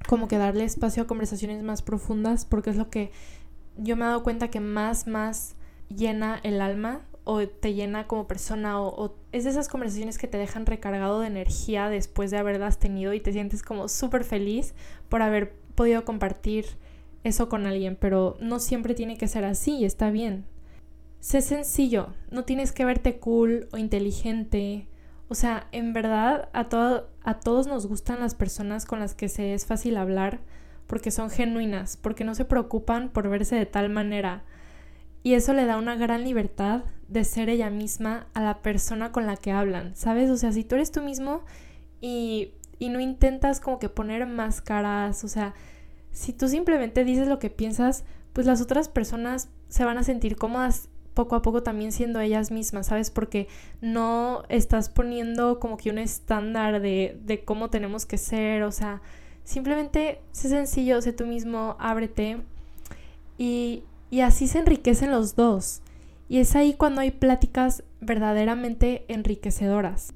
como 0.08 0.26
que 0.26 0.38
darle 0.38 0.64
espacio 0.64 1.04
a 1.04 1.06
conversaciones 1.06 1.62
más 1.62 1.82
profundas, 1.82 2.44
porque 2.44 2.70
es 2.70 2.76
lo 2.76 2.90
que 2.90 3.12
yo 3.76 3.96
me 3.96 4.04
he 4.04 4.08
dado 4.08 4.22
cuenta 4.22 4.48
que 4.48 4.60
más, 4.60 5.06
más 5.06 5.54
llena 5.88 6.40
el 6.42 6.60
alma 6.60 7.02
o 7.24 7.46
te 7.48 7.72
llena 7.72 8.06
como 8.06 8.26
persona 8.26 8.80
o, 8.80 9.16
es 9.32 9.44
de 9.44 9.50
esas 9.50 9.68
conversaciones 9.68 10.18
que 10.18 10.28
te 10.28 10.38
dejan 10.38 10.66
recargado 10.66 11.20
de 11.20 11.26
energía 11.26 11.88
después 11.88 12.30
de 12.30 12.36
haberlas 12.36 12.78
tenido 12.78 13.14
y 13.14 13.20
te 13.20 13.32
sientes 13.32 13.62
como 13.62 13.88
súper 13.88 14.24
feliz 14.24 14.74
por 15.08 15.22
haber 15.22 15.54
podido 15.74 16.04
compartir 16.04 16.66
eso 17.24 17.48
con 17.48 17.66
alguien, 17.66 17.96
pero 17.98 18.36
no 18.40 18.60
siempre 18.60 18.94
tiene 18.94 19.16
que 19.16 19.28
ser 19.28 19.44
así 19.44 19.84
está 19.84 20.10
bien. 20.10 20.44
Sé 21.20 21.40
sencillo, 21.40 22.08
no 22.30 22.44
tienes 22.44 22.72
que 22.72 22.84
verte 22.84 23.18
cool 23.18 23.68
o 23.72 23.78
inteligente. 23.78 24.86
O 25.28 25.34
sea, 25.34 25.68
en 25.72 25.94
verdad 25.94 26.50
a, 26.52 26.68
a 27.22 27.40
todos 27.40 27.66
nos 27.66 27.86
gustan 27.86 28.20
las 28.20 28.34
personas 28.34 28.84
con 28.84 29.00
las 29.00 29.14
que 29.14 29.30
se 29.30 29.54
es 29.54 29.64
fácil 29.64 29.96
hablar 29.96 30.40
porque 30.86 31.10
son 31.10 31.30
genuinas, 31.30 31.96
porque 31.96 32.24
no 32.24 32.34
se 32.34 32.44
preocupan 32.44 33.08
por 33.08 33.28
verse 33.30 33.56
de 33.56 33.64
tal 33.64 33.88
manera. 33.88 34.44
Y 35.24 35.32
eso 35.32 35.54
le 35.54 35.64
da 35.64 35.78
una 35.78 35.96
gran 35.96 36.22
libertad 36.22 36.84
de 37.08 37.24
ser 37.24 37.48
ella 37.48 37.70
misma 37.70 38.26
a 38.34 38.42
la 38.42 38.60
persona 38.60 39.10
con 39.10 39.26
la 39.26 39.38
que 39.38 39.52
hablan, 39.52 39.96
¿sabes? 39.96 40.28
O 40.28 40.36
sea, 40.36 40.52
si 40.52 40.64
tú 40.64 40.74
eres 40.74 40.92
tú 40.92 41.00
mismo 41.00 41.40
y, 42.02 42.52
y 42.78 42.90
no 42.90 43.00
intentas 43.00 43.58
como 43.58 43.78
que 43.78 43.88
poner 43.88 44.26
máscaras, 44.26 45.24
o 45.24 45.28
sea, 45.28 45.54
si 46.12 46.34
tú 46.34 46.46
simplemente 46.46 47.04
dices 47.04 47.26
lo 47.26 47.38
que 47.38 47.48
piensas, 47.48 48.04
pues 48.34 48.46
las 48.46 48.60
otras 48.60 48.90
personas 48.90 49.48
se 49.68 49.86
van 49.86 49.96
a 49.96 50.04
sentir 50.04 50.36
cómodas 50.36 50.90
poco 51.14 51.36
a 51.36 51.42
poco 51.42 51.62
también 51.62 51.92
siendo 51.92 52.20
ellas 52.20 52.50
mismas, 52.50 52.88
¿sabes? 52.88 53.10
Porque 53.10 53.48
no 53.80 54.42
estás 54.50 54.90
poniendo 54.90 55.58
como 55.58 55.78
que 55.78 55.88
un 55.88 55.96
estándar 55.96 56.82
de, 56.82 57.18
de 57.24 57.44
cómo 57.46 57.70
tenemos 57.70 58.04
que 58.04 58.18
ser, 58.18 58.62
o 58.64 58.72
sea, 58.72 59.00
simplemente 59.42 60.20
sé 60.32 60.50
sencillo, 60.50 61.00
sé 61.00 61.14
tú 61.14 61.24
mismo, 61.26 61.76
ábrete 61.78 62.42
y, 63.38 63.84
y 64.14 64.20
así 64.20 64.46
se 64.46 64.60
enriquecen 64.60 65.10
los 65.10 65.34
dos. 65.34 65.82
Y 66.28 66.38
es 66.38 66.54
ahí 66.54 66.74
cuando 66.74 67.00
hay 67.00 67.10
pláticas 67.10 67.82
verdaderamente 68.00 69.04
enriquecedoras. 69.08 70.14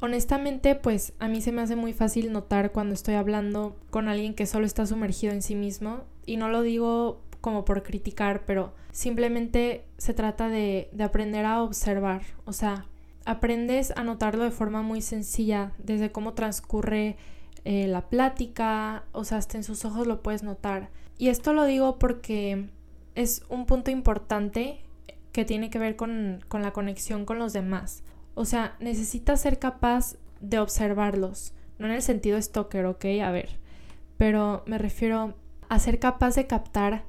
Honestamente, 0.00 0.74
pues 0.74 1.14
a 1.18 1.26
mí 1.26 1.40
se 1.40 1.50
me 1.50 1.62
hace 1.62 1.76
muy 1.76 1.94
fácil 1.94 2.30
notar 2.30 2.72
cuando 2.72 2.92
estoy 2.92 3.14
hablando 3.14 3.74
con 3.88 4.08
alguien 4.08 4.34
que 4.34 4.44
solo 4.44 4.66
está 4.66 4.84
sumergido 4.84 5.32
en 5.32 5.40
sí 5.40 5.54
mismo. 5.54 6.02
Y 6.26 6.36
no 6.36 6.50
lo 6.50 6.60
digo 6.60 7.22
como 7.40 7.64
por 7.64 7.82
criticar, 7.82 8.44
pero 8.44 8.74
simplemente 8.92 9.86
se 9.96 10.12
trata 10.12 10.50
de, 10.50 10.90
aprender 11.02 11.46
a 11.46 11.62
observar. 11.62 12.20
O 12.44 12.52
sea, 12.52 12.84
aprendes 13.24 13.94
a 13.96 14.04
notarlo 14.04 14.44
de 14.44 14.50
forma 14.50 14.82
muy 14.82 15.00
sencilla, 15.00 15.72
desde 15.78 16.12
cómo 16.12 16.34
transcurre 16.34 17.16
eh, 17.64 17.86
la 17.86 18.10
plática, 18.10 19.04
o 19.12 19.24
sea, 19.24 19.38
hasta 19.38 19.56
en 19.56 19.64
sus 19.64 19.86
ojos 19.86 20.06
lo 20.06 20.22
puedes 20.22 20.42
notar. 20.42 20.90
Y 21.16 21.28
esto 21.30 21.54
lo 21.54 21.64
digo 21.64 21.98
porque 21.98 22.75
es 23.16 23.42
un 23.48 23.66
punto 23.66 23.90
importante 23.90 24.78
que 25.32 25.44
tiene 25.44 25.70
que 25.70 25.80
ver 25.80 25.96
con, 25.96 26.44
con 26.48 26.62
la 26.62 26.72
conexión 26.72 27.24
con 27.24 27.38
los 27.38 27.52
demás. 27.52 28.04
O 28.34 28.44
sea, 28.44 28.76
necesitas 28.78 29.40
ser 29.40 29.58
capaz 29.58 30.16
de 30.40 30.58
observarlos, 30.60 31.52
no 31.78 31.86
en 31.86 31.92
el 31.94 32.02
sentido 32.02 32.40
stalker, 32.40 32.86
¿ok? 32.86 33.04
A 33.24 33.30
ver, 33.32 33.58
pero 34.18 34.62
me 34.66 34.78
refiero 34.78 35.34
a 35.68 35.78
ser 35.78 35.98
capaz 35.98 36.36
de 36.36 36.46
captar 36.46 37.04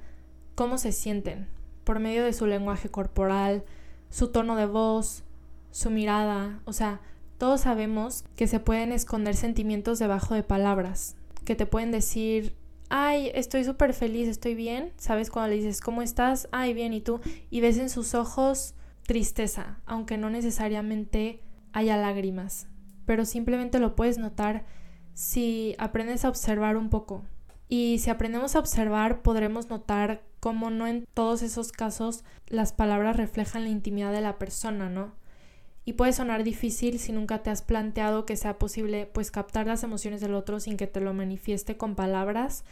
cómo 0.55 0.77
se 0.77 0.91
sienten 0.91 1.47
por 1.83 1.99
medio 1.99 2.23
de 2.23 2.33
su 2.33 2.47
lenguaje 2.47 2.89
corporal, 2.89 3.63
su 4.09 4.29
tono 4.29 4.55
de 4.55 4.65
voz, 4.65 5.23
su 5.71 5.91
mirada, 5.91 6.59
o 6.65 6.73
sea, 6.73 7.01
todos 7.37 7.61
sabemos 7.61 8.23
que 8.35 8.47
se 8.47 8.59
pueden 8.59 8.91
esconder 8.91 9.35
sentimientos 9.35 9.99
debajo 9.99 10.33
de 10.33 10.43
palabras, 10.43 11.15
que 11.45 11.55
te 11.55 11.65
pueden 11.65 11.91
decir, 11.91 12.55
ay, 12.89 13.31
estoy 13.33 13.63
súper 13.63 13.93
feliz, 13.93 14.27
estoy 14.27 14.55
bien, 14.55 14.93
¿sabes? 14.97 15.29
Cuando 15.29 15.49
le 15.49 15.55
dices, 15.57 15.81
¿cómo 15.81 16.01
estás? 16.01 16.47
Ay, 16.51 16.73
bien, 16.73 16.93
¿y 16.93 17.01
tú? 17.01 17.19
Y 17.49 17.61
ves 17.61 17.77
en 17.77 17.89
sus 17.89 18.13
ojos 18.13 18.75
tristeza, 19.05 19.79
aunque 19.85 20.17
no 20.17 20.29
necesariamente 20.29 21.41
haya 21.73 21.97
lágrimas, 21.97 22.67
pero 23.05 23.25
simplemente 23.25 23.79
lo 23.79 23.95
puedes 23.95 24.17
notar 24.17 24.65
si 25.13 25.75
aprendes 25.79 26.25
a 26.25 26.29
observar 26.29 26.77
un 26.77 26.89
poco. 26.89 27.23
Y 27.69 27.99
si 27.99 28.09
aprendemos 28.09 28.55
a 28.55 28.59
observar, 28.59 29.21
podremos 29.21 29.69
notar 29.69 30.23
cómo 30.39 30.69
no 30.69 30.87
en 30.87 31.05
todos 31.13 31.41
esos 31.41 31.71
casos 31.71 32.23
las 32.47 32.71
palabras 32.71 33.17
reflejan 33.17 33.63
la 33.63 33.69
intimidad 33.69 34.11
de 34.11 34.21
la 34.21 34.37
persona, 34.37 34.89
¿no? 34.89 35.13
Y 35.87 35.93
puede 35.93 36.11
sonar 36.11 36.43
difícil 36.43 36.99
si 36.99 37.13
nunca 37.13 37.43
te 37.43 37.49
has 37.49 37.61
planteado 37.61 38.25
que 38.25 38.35
sea 38.35 38.59
posible 38.59 39.05
pues 39.05 39.31
captar 39.31 39.67
las 39.67 39.83
emociones 39.83 40.19
del 40.19 40.33
otro 40.33 40.59
sin 40.59 40.75
que 40.75 40.85
te 40.85 40.99
lo 40.99 41.13
manifieste 41.13 41.77
con 41.77 41.95
palabras, 41.95 42.65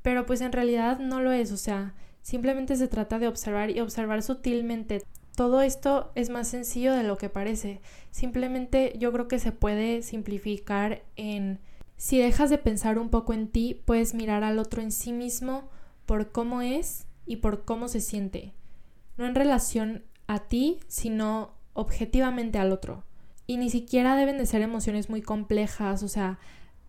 pero 0.00 0.24
pues 0.24 0.40
en 0.40 0.52
realidad 0.52 0.98
no 0.98 1.20
lo 1.20 1.32
es, 1.32 1.52
o 1.52 1.58
sea, 1.58 1.92
simplemente 2.22 2.76
se 2.76 2.88
trata 2.88 3.18
de 3.18 3.28
observar 3.28 3.68
y 3.68 3.80
observar 3.80 4.22
sutilmente 4.22 5.02
todo 5.36 5.60
esto 5.60 6.12
es 6.14 6.30
más 6.30 6.48
sencillo 6.48 6.94
de 6.94 7.02
lo 7.02 7.18
que 7.18 7.28
parece. 7.28 7.82
Simplemente 8.10 8.94
yo 8.98 9.12
creo 9.12 9.28
que 9.28 9.38
se 9.38 9.52
puede 9.52 10.00
simplificar 10.00 11.02
en 11.16 11.60
si 11.98 12.20
dejas 12.20 12.48
de 12.48 12.56
pensar 12.56 12.98
un 12.98 13.10
poco 13.10 13.34
en 13.34 13.48
ti, 13.48 13.82
puedes 13.84 14.14
mirar 14.14 14.44
al 14.44 14.58
otro 14.58 14.80
en 14.80 14.92
sí 14.92 15.12
mismo 15.12 15.68
por 16.06 16.32
cómo 16.32 16.62
es 16.62 17.04
y 17.26 17.36
por 17.36 17.66
cómo 17.66 17.88
se 17.88 18.00
siente. 18.00 18.54
No 19.18 19.26
en 19.26 19.34
relación 19.34 20.04
a 20.26 20.38
ti, 20.38 20.80
sino 20.88 21.60
objetivamente 21.74 22.58
al 22.58 22.72
otro. 22.72 23.04
Y 23.46 23.56
ni 23.56 23.70
siquiera 23.70 24.16
deben 24.16 24.38
de 24.38 24.46
ser 24.46 24.62
emociones 24.62 25.10
muy 25.10 25.22
complejas, 25.22 26.02
o 26.02 26.08
sea, 26.08 26.38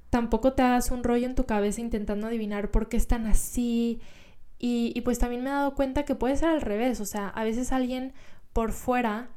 tampoco 0.09 0.53
te 0.53 0.61
hagas 0.61 0.91
un 0.91 1.03
rollo 1.03 1.25
en 1.25 1.35
tu 1.35 1.45
cabeza 1.45 1.81
intentando 1.81 2.27
adivinar 2.27 2.71
por 2.71 2.87
qué 2.89 2.97
están 2.97 3.25
así. 3.25 3.99
Y, 4.59 5.01
pues 5.01 5.19
también 5.19 5.43
me 5.43 5.49
he 5.49 5.53
dado 5.53 5.75
cuenta 5.75 6.05
que 6.05 6.15
puede 6.15 6.37
ser 6.37 6.49
al 6.49 6.61
revés, 6.61 7.01
o 7.01 7.05
sea, 7.05 7.27
a 7.27 7.43
veces 7.43 7.73
alguien 7.73 8.13
por 8.53 8.71
fuera 8.71 9.29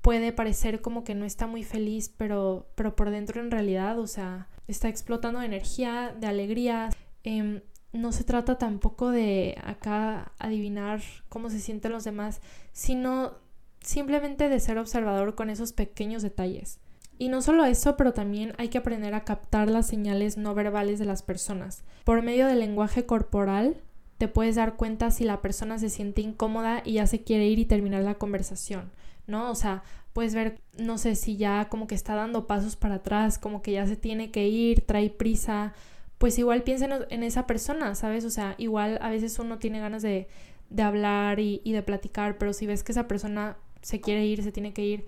puede 0.00 0.32
parecer 0.32 0.80
como 0.80 1.04
que 1.04 1.14
no 1.14 1.26
está 1.26 1.46
muy 1.46 1.64
feliz, 1.64 2.08
pero, 2.16 2.70
pero 2.76 2.96
por 2.96 3.10
dentro 3.10 3.42
en 3.42 3.50
realidad, 3.50 3.98
o 3.98 4.06
sea, 4.06 4.48
está 4.68 4.88
explotando 4.88 5.40
de 5.40 5.46
energía, 5.46 6.14
de 6.18 6.26
alegría. 6.26 6.88
Em, 7.24 7.60
no 7.92 8.12
se 8.12 8.24
trata 8.24 8.56
tampoco 8.56 9.10
de 9.10 9.58
acá 9.64 10.32
adivinar 10.38 11.02
cómo 11.28 11.50
se 11.50 11.60
sienten 11.60 11.92
los 11.92 12.04
demás, 12.04 12.40
sino 12.72 13.34
simplemente 13.82 14.48
de 14.48 14.60
ser 14.60 14.78
observador 14.78 15.34
con 15.34 15.50
esos 15.50 15.72
pequeños 15.72 16.22
detalles. 16.22 16.78
Y 17.18 17.28
no 17.28 17.42
solo 17.42 17.64
eso, 17.64 17.96
pero 17.96 18.12
también 18.14 18.54
hay 18.56 18.68
que 18.68 18.78
aprender 18.78 19.14
a 19.14 19.24
captar 19.24 19.68
las 19.68 19.86
señales 19.86 20.36
no 20.36 20.54
verbales 20.54 20.98
de 20.98 21.04
las 21.04 21.22
personas. 21.22 21.84
Por 22.04 22.22
medio 22.22 22.46
del 22.46 22.60
lenguaje 22.60 23.04
corporal, 23.04 23.76
te 24.16 24.28
puedes 24.28 24.56
dar 24.56 24.76
cuenta 24.76 25.10
si 25.10 25.24
la 25.24 25.42
persona 25.42 25.78
se 25.78 25.90
siente 25.90 26.22
incómoda 26.22 26.82
y 26.84 26.94
ya 26.94 27.06
se 27.06 27.22
quiere 27.22 27.46
ir 27.46 27.58
y 27.58 27.66
terminar 27.66 28.02
la 28.02 28.14
conversación. 28.14 28.90
¿no? 29.26 29.50
O 29.50 29.54
sea, 29.54 29.82
puedes 30.12 30.34
ver, 30.34 30.60
no 30.78 30.98
sé 30.98 31.14
si 31.14 31.36
ya 31.36 31.68
como 31.68 31.86
que 31.86 31.94
está 31.94 32.14
dando 32.14 32.46
pasos 32.46 32.76
para 32.76 32.96
atrás, 32.96 33.38
como 33.38 33.62
que 33.62 33.72
ya 33.72 33.86
se 33.86 33.96
tiene 33.96 34.30
que 34.30 34.48
ir, 34.48 34.82
trae 34.82 35.08
prisa, 35.10 35.72
pues 36.18 36.38
igual 36.38 36.62
piensa 36.62 36.88
en, 37.08 37.22
esa 37.22 37.46
persona, 37.46 37.94
¿sabes? 37.94 38.24
O 38.24 38.30
sea, 38.30 38.54
igual 38.58 38.98
a 39.00 39.10
veces 39.10 39.38
uno 39.38 39.58
tiene 39.58 39.80
ganas 39.80 40.02
de, 40.02 40.28
de 40.68 40.82
hablar 40.82 41.40
y 41.40 41.72
de 41.72 41.82
platicar, 41.82 42.36
pero 42.38 42.52
si 42.52 42.66
ves 42.66 42.82
que 42.82 42.92
esa 42.92 43.08
persona 43.08 43.56
se 43.82 44.00
quiere 44.00 44.24
ir, 44.24 44.42
se 44.42 44.52
tiene 44.52 44.72
que 44.72 44.84
ir, 44.84 45.06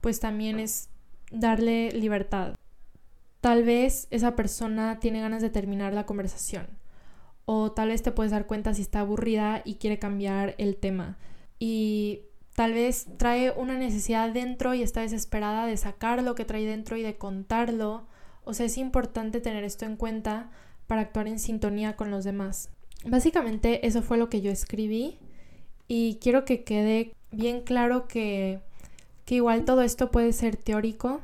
pues 0.00 0.20
también 0.20 0.58
es 0.58 0.88
darle 1.30 1.90
libertad. 1.92 2.54
Tal 3.40 3.64
vez 3.64 4.08
esa 4.10 4.36
persona 4.36 4.98
tiene 5.00 5.20
ganas 5.20 5.42
de 5.42 5.50
terminar 5.50 5.92
la 5.92 6.06
conversación. 6.06 6.66
O 7.44 7.72
tal 7.72 7.88
vez 7.88 8.02
te 8.02 8.10
puedes 8.10 8.32
dar 8.32 8.46
cuenta 8.46 8.74
si 8.74 8.82
está 8.82 9.00
aburrida 9.00 9.62
y 9.64 9.76
quiere 9.76 9.98
cambiar 9.98 10.54
el 10.58 10.76
tema. 10.76 11.16
Y 11.58 12.22
Tal 12.56 12.72
vez 12.72 13.06
trae 13.18 13.50
una 13.50 13.76
necesidad 13.76 14.30
dentro 14.30 14.72
y 14.72 14.82
está 14.82 15.02
desesperada 15.02 15.66
de 15.66 15.76
sacar 15.76 16.22
lo 16.22 16.34
que 16.34 16.46
trae 16.46 16.64
dentro 16.64 16.96
y 16.96 17.02
de 17.02 17.18
contarlo. 17.18 18.06
O 18.44 18.54
sea, 18.54 18.64
es 18.64 18.78
importante 18.78 19.42
tener 19.42 19.62
esto 19.62 19.84
en 19.84 19.96
cuenta 19.96 20.50
para 20.86 21.02
actuar 21.02 21.28
en 21.28 21.38
sintonía 21.38 21.96
con 21.96 22.10
los 22.10 22.24
demás. 22.24 22.70
Básicamente 23.04 23.86
eso 23.86 24.00
fue 24.00 24.16
lo 24.16 24.30
que 24.30 24.40
yo 24.40 24.50
escribí 24.50 25.18
y 25.86 26.16
quiero 26.22 26.46
que 26.46 26.64
quede 26.64 27.12
bien 27.30 27.62
claro 27.62 28.08
que, 28.08 28.60
que 29.24 29.36
igual 29.36 29.64
todo 29.64 29.82
esto 29.82 30.10
puede 30.10 30.32
ser 30.32 30.56
teórico, 30.56 31.20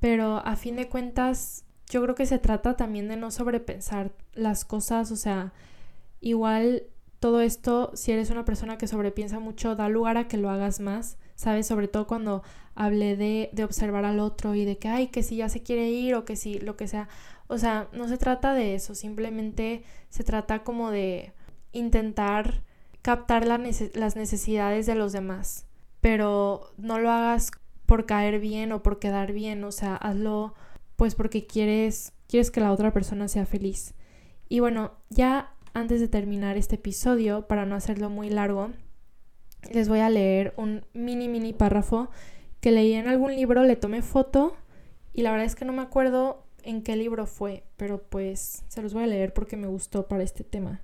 pero 0.00 0.38
a 0.44 0.56
fin 0.56 0.76
de 0.76 0.88
cuentas 0.88 1.64
yo 1.88 2.02
creo 2.02 2.14
que 2.14 2.26
se 2.26 2.38
trata 2.38 2.76
también 2.76 3.08
de 3.08 3.16
no 3.16 3.30
sobrepensar 3.30 4.12
las 4.34 4.64
cosas, 4.64 5.10
o 5.10 5.16
sea, 5.16 5.52
igual 6.20 6.84
todo 7.20 7.40
esto, 7.40 7.90
si 7.94 8.12
eres 8.12 8.30
una 8.30 8.44
persona 8.44 8.76
que 8.76 8.86
sobrepiensa 8.86 9.38
mucho, 9.38 9.76
da 9.76 9.88
lugar 9.88 10.18
a 10.18 10.28
que 10.28 10.36
lo 10.36 10.50
hagas 10.50 10.80
más, 10.80 11.16
¿sabes? 11.36 11.66
Sobre 11.66 11.88
todo 11.88 12.06
cuando 12.06 12.42
hablé 12.74 13.16
de, 13.16 13.48
de 13.52 13.64
observar 13.64 14.04
al 14.04 14.20
otro 14.20 14.54
y 14.54 14.64
de 14.64 14.76
que, 14.76 14.88
ay, 14.88 15.06
que 15.08 15.22
si 15.22 15.36
ya 15.36 15.48
se 15.48 15.62
quiere 15.62 15.88
ir 15.88 16.14
o 16.16 16.24
que 16.26 16.36
si 16.36 16.58
lo 16.58 16.76
que 16.76 16.86
sea. 16.86 17.08
O 17.46 17.56
sea, 17.56 17.88
no 17.92 18.08
se 18.08 18.18
trata 18.18 18.52
de 18.52 18.74
eso, 18.74 18.94
simplemente 18.94 19.84
se 20.10 20.24
trata 20.24 20.64
como 20.64 20.90
de 20.90 21.32
intentar 21.72 22.62
captar 23.04 23.46
las 23.46 24.16
necesidades 24.16 24.86
de 24.86 24.94
los 24.94 25.12
demás, 25.12 25.66
pero 26.00 26.72
no 26.78 26.98
lo 26.98 27.10
hagas 27.10 27.50
por 27.84 28.06
caer 28.06 28.40
bien 28.40 28.72
o 28.72 28.82
por 28.82 28.98
quedar 28.98 29.34
bien, 29.34 29.62
o 29.64 29.72
sea, 29.72 29.94
hazlo 29.94 30.54
pues 30.96 31.14
porque 31.14 31.46
quieres, 31.46 32.14
quieres 32.28 32.50
que 32.50 32.60
la 32.60 32.72
otra 32.72 32.94
persona 32.94 33.28
sea 33.28 33.44
feliz. 33.44 33.92
Y 34.48 34.60
bueno, 34.60 34.92
ya 35.10 35.52
antes 35.74 36.00
de 36.00 36.08
terminar 36.08 36.56
este 36.56 36.76
episodio, 36.76 37.46
para 37.46 37.66
no 37.66 37.74
hacerlo 37.74 38.08
muy 38.08 38.30
largo, 38.30 38.70
les 39.70 39.90
voy 39.90 39.98
a 39.98 40.08
leer 40.08 40.54
un 40.56 40.86
mini, 40.94 41.28
mini 41.28 41.52
párrafo 41.52 42.08
que 42.62 42.72
leí 42.72 42.94
en 42.94 43.06
algún 43.06 43.36
libro, 43.36 43.64
le 43.64 43.76
tomé 43.76 44.00
foto 44.00 44.56
y 45.12 45.20
la 45.20 45.30
verdad 45.30 45.44
es 45.44 45.56
que 45.56 45.66
no 45.66 45.74
me 45.74 45.82
acuerdo 45.82 46.46
en 46.62 46.82
qué 46.82 46.96
libro 46.96 47.26
fue, 47.26 47.64
pero 47.76 48.02
pues 48.02 48.64
se 48.68 48.80
los 48.80 48.94
voy 48.94 49.02
a 49.02 49.08
leer 49.08 49.34
porque 49.34 49.58
me 49.58 49.66
gustó 49.66 50.08
para 50.08 50.22
este 50.22 50.42
tema. 50.42 50.80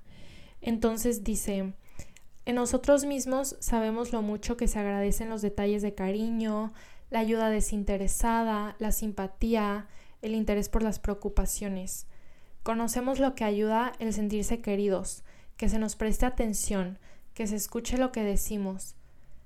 Entonces 0.60 1.24
dice, 1.24 1.72
en 2.50 2.56
nosotros 2.56 3.04
mismos 3.04 3.56
sabemos 3.60 4.12
lo 4.12 4.22
mucho 4.22 4.56
que 4.56 4.66
se 4.66 4.80
agradecen 4.80 5.30
los 5.30 5.40
detalles 5.40 5.82
de 5.82 5.94
cariño, 5.94 6.72
la 7.08 7.20
ayuda 7.20 7.48
desinteresada, 7.48 8.74
la 8.80 8.90
simpatía, 8.90 9.86
el 10.20 10.34
interés 10.34 10.68
por 10.68 10.82
las 10.82 10.98
preocupaciones. 10.98 12.08
Conocemos 12.64 13.20
lo 13.20 13.36
que 13.36 13.44
ayuda 13.44 13.92
el 14.00 14.12
sentirse 14.12 14.60
queridos, 14.60 15.22
que 15.56 15.68
se 15.68 15.78
nos 15.78 15.94
preste 15.94 16.26
atención, 16.26 16.98
que 17.34 17.46
se 17.46 17.54
escuche 17.54 17.98
lo 17.98 18.10
que 18.10 18.24
decimos. 18.24 18.96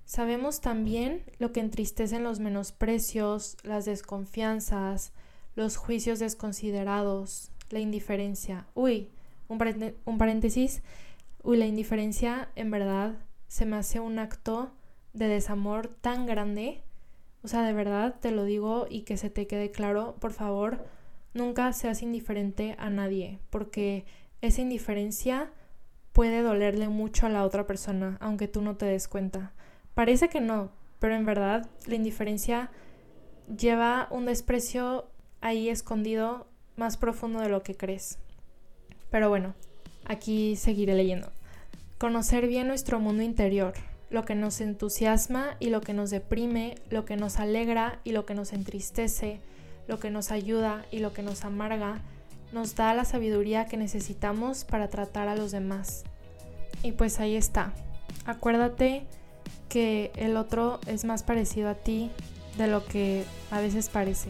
Sabemos 0.06 0.62
también 0.62 1.24
lo 1.38 1.52
que 1.52 1.60
entristecen 1.60 2.24
los 2.24 2.40
menosprecios, 2.40 3.58
las 3.64 3.84
desconfianzas, 3.84 5.12
los 5.54 5.76
juicios 5.76 6.20
desconsiderados, 6.20 7.50
la 7.68 7.80
indiferencia. 7.80 8.66
Uy, 8.72 9.10
un, 9.48 9.58
paréntesis. 10.18 10.82
Uy, 11.44 11.56
la 11.56 11.66
indiferencia 11.66 12.48
en 12.56 12.72
verdad 12.72 13.14
se 13.46 13.66
me 13.66 13.76
hace 13.76 14.00
un 14.00 14.18
acto 14.18 14.72
de 15.12 15.28
desamor 15.28 15.86
tan 15.86 16.26
grande. 16.26 16.82
O 17.44 17.48
sea, 17.48 17.62
de 17.62 17.72
verdad 17.72 18.16
te 18.20 18.32
lo 18.32 18.42
digo 18.44 18.88
y 18.90 19.02
que 19.02 19.16
se 19.16 19.30
te 19.30 19.46
quede 19.46 19.70
claro, 19.70 20.16
por 20.18 20.32
favor, 20.32 20.84
Nunca 21.34 21.72
seas 21.72 22.02
indiferente 22.02 22.76
a 22.78 22.90
nadie, 22.90 23.40
porque 23.50 24.04
esa 24.40 24.60
indiferencia 24.60 25.50
puede 26.12 26.42
dolerle 26.42 26.88
mucho 26.88 27.26
a 27.26 27.28
la 27.28 27.44
otra 27.44 27.66
persona, 27.66 28.18
aunque 28.20 28.46
tú 28.46 28.62
no 28.62 28.76
te 28.76 28.86
des 28.86 29.08
cuenta. 29.08 29.52
Parece 29.94 30.28
que 30.28 30.40
no, 30.40 30.70
pero 31.00 31.16
en 31.16 31.26
verdad 31.26 31.68
la 31.86 31.96
indiferencia 31.96 32.70
lleva 33.48 34.06
un 34.12 34.26
desprecio 34.26 35.08
ahí 35.40 35.68
escondido 35.68 36.46
más 36.76 36.96
profundo 36.96 37.40
de 37.40 37.48
lo 37.48 37.64
que 37.64 37.76
crees. 37.76 38.20
Pero 39.10 39.28
bueno, 39.28 39.54
aquí 40.04 40.54
seguiré 40.54 40.94
leyendo. 40.94 41.32
Conocer 42.04 42.48
bien 42.48 42.68
nuestro 42.68 43.00
mundo 43.00 43.22
interior, 43.22 43.72
lo 44.10 44.26
que 44.26 44.34
nos 44.34 44.60
entusiasma 44.60 45.56
y 45.58 45.70
lo 45.70 45.80
que 45.80 45.94
nos 45.94 46.10
deprime, 46.10 46.74
lo 46.90 47.06
que 47.06 47.16
nos 47.16 47.38
alegra 47.38 47.98
y 48.04 48.12
lo 48.12 48.26
que 48.26 48.34
nos 48.34 48.52
entristece, 48.52 49.40
lo 49.88 49.98
que 49.98 50.10
nos 50.10 50.30
ayuda 50.30 50.84
y 50.90 50.98
lo 50.98 51.14
que 51.14 51.22
nos 51.22 51.46
amarga, 51.46 52.02
nos 52.52 52.74
da 52.74 52.92
la 52.92 53.06
sabiduría 53.06 53.64
que 53.64 53.78
necesitamos 53.78 54.64
para 54.66 54.88
tratar 54.88 55.28
a 55.28 55.34
los 55.34 55.50
demás. 55.50 56.04
Y 56.82 56.92
pues 56.92 57.20
ahí 57.20 57.36
está. 57.36 57.72
Acuérdate 58.26 59.06
que 59.70 60.12
el 60.16 60.36
otro 60.36 60.80
es 60.86 61.06
más 61.06 61.22
parecido 61.22 61.70
a 61.70 61.74
ti 61.74 62.10
de 62.58 62.66
lo 62.66 62.84
que 62.84 63.24
a 63.50 63.62
veces 63.62 63.88
parece. 63.88 64.28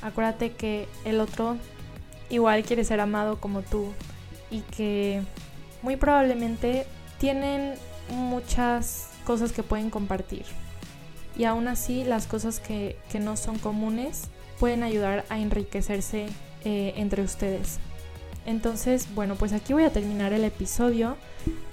Acuérdate 0.00 0.52
que 0.52 0.88
el 1.04 1.20
otro 1.20 1.58
igual 2.30 2.64
quiere 2.64 2.82
ser 2.82 3.00
amado 3.00 3.42
como 3.42 3.60
tú 3.60 3.92
y 4.50 4.60
que 4.60 5.20
muy 5.82 5.96
probablemente 5.96 6.86
tienen 7.18 7.74
muchas 8.08 9.08
cosas 9.24 9.52
que 9.52 9.62
pueden 9.62 9.90
compartir. 9.90 10.44
Y 11.36 11.44
aún 11.44 11.68
así 11.68 12.04
las 12.04 12.26
cosas 12.26 12.60
que, 12.60 12.96
que 13.10 13.18
no 13.18 13.36
son 13.36 13.58
comunes 13.58 14.28
pueden 14.58 14.82
ayudar 14.82 15.24
a 15.28 15.38
enriquecerse 15.38 16.26
eh, 16.64 16.94
entre 16.96 17.22
ustedes. 17.22 17.78
Entonces, 18.46 19.08
bueno, 19.14 19.36
pues 19.36 19.52
aquí 19.52 19.72
voy 19.72 19.84
a 19.84 19.92
terminar 19.92 20.32
el 20.32 20.44
episodio. 20.44 21.16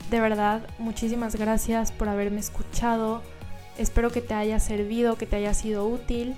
De 0.09 0.19
verdad, 0.19 0.67
muchísimas 0.79 1.35
gracias 1.35 1.91
por 1.91 2.09
haberme 2.09 2.39
escuchado. 2.39 3.21
Espero 3.77 4.09
que 4.09 4.21
te 4.21 4.33
haya 4.33 4.59
servido, 4.59 5.15
que 5.17 5.25
te 5.25 5.37
haya 5.37 5.53
sido 5.53 5.85
útil. 5.87 6.35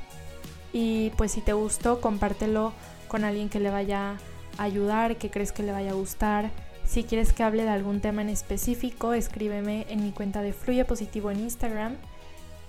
Y 0.71 1.11
pues 1.11 1.31
si 1.31 1.41
te 1.41 1.53
gustó, 1.53 2.01
compártelo 2.01 2.73
con 3.07 3.23
alguien 3.23 3.49
que 3.49 3.59
le 3.59 3.69
vaya 3.69 4.17
a 4.57 4.63
ayudar, 4.63 5.17
que 5.17 5.29
crees 5.29 5.51
que 5.51 5.63
le 5.63 5.71
vaya 5.71 5.91
a 5.91 5.95
gustar. 5.95 6.51
Si 6.85 7.03
quieres 7.03 7.33
que 7.33 7.43
hable 7.43 7.63
de 7.63 7.69
algún 7.69 8.01
tema 8.01 8.21
en 8.21 8.29
específico, 8.29 9.13
escríbeme 9.13 9.85
en 9.89 10.03
mi 10.03 10.11
cuenta 10.11 10.41
de 10.41 10.53
Fluye 10.53 10.85
Positivo 10.85 11.31
en 11.31 11.39
Instagram 11.39 11.95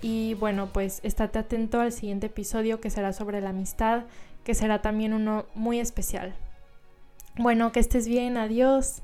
y 0.01 0.35
bueno, 0.35 0.71
pues 0.73 1.01
estate 1.03 1.39
atento 1.39 1.81
al 1.81 1.93
siguiente 1.93 2.27
episodio 2.27 2.81
que 2.81 2.91
será 2.91 3.13
sobre 3.13 3.41
la 3.41 3.51
amistad, 3.51 4.05
que 4.45 4.55
será 4.55 4.83
también 4.83 5.15
uno 5.15 5.47
muy 5.55 5.81
especial. 5.81 6.35
Bueno, 7.37 7.73
que 7.73 7.81
estés 7.81 8.07
bien, 8.07 8.37
adiós. 8.37 9.03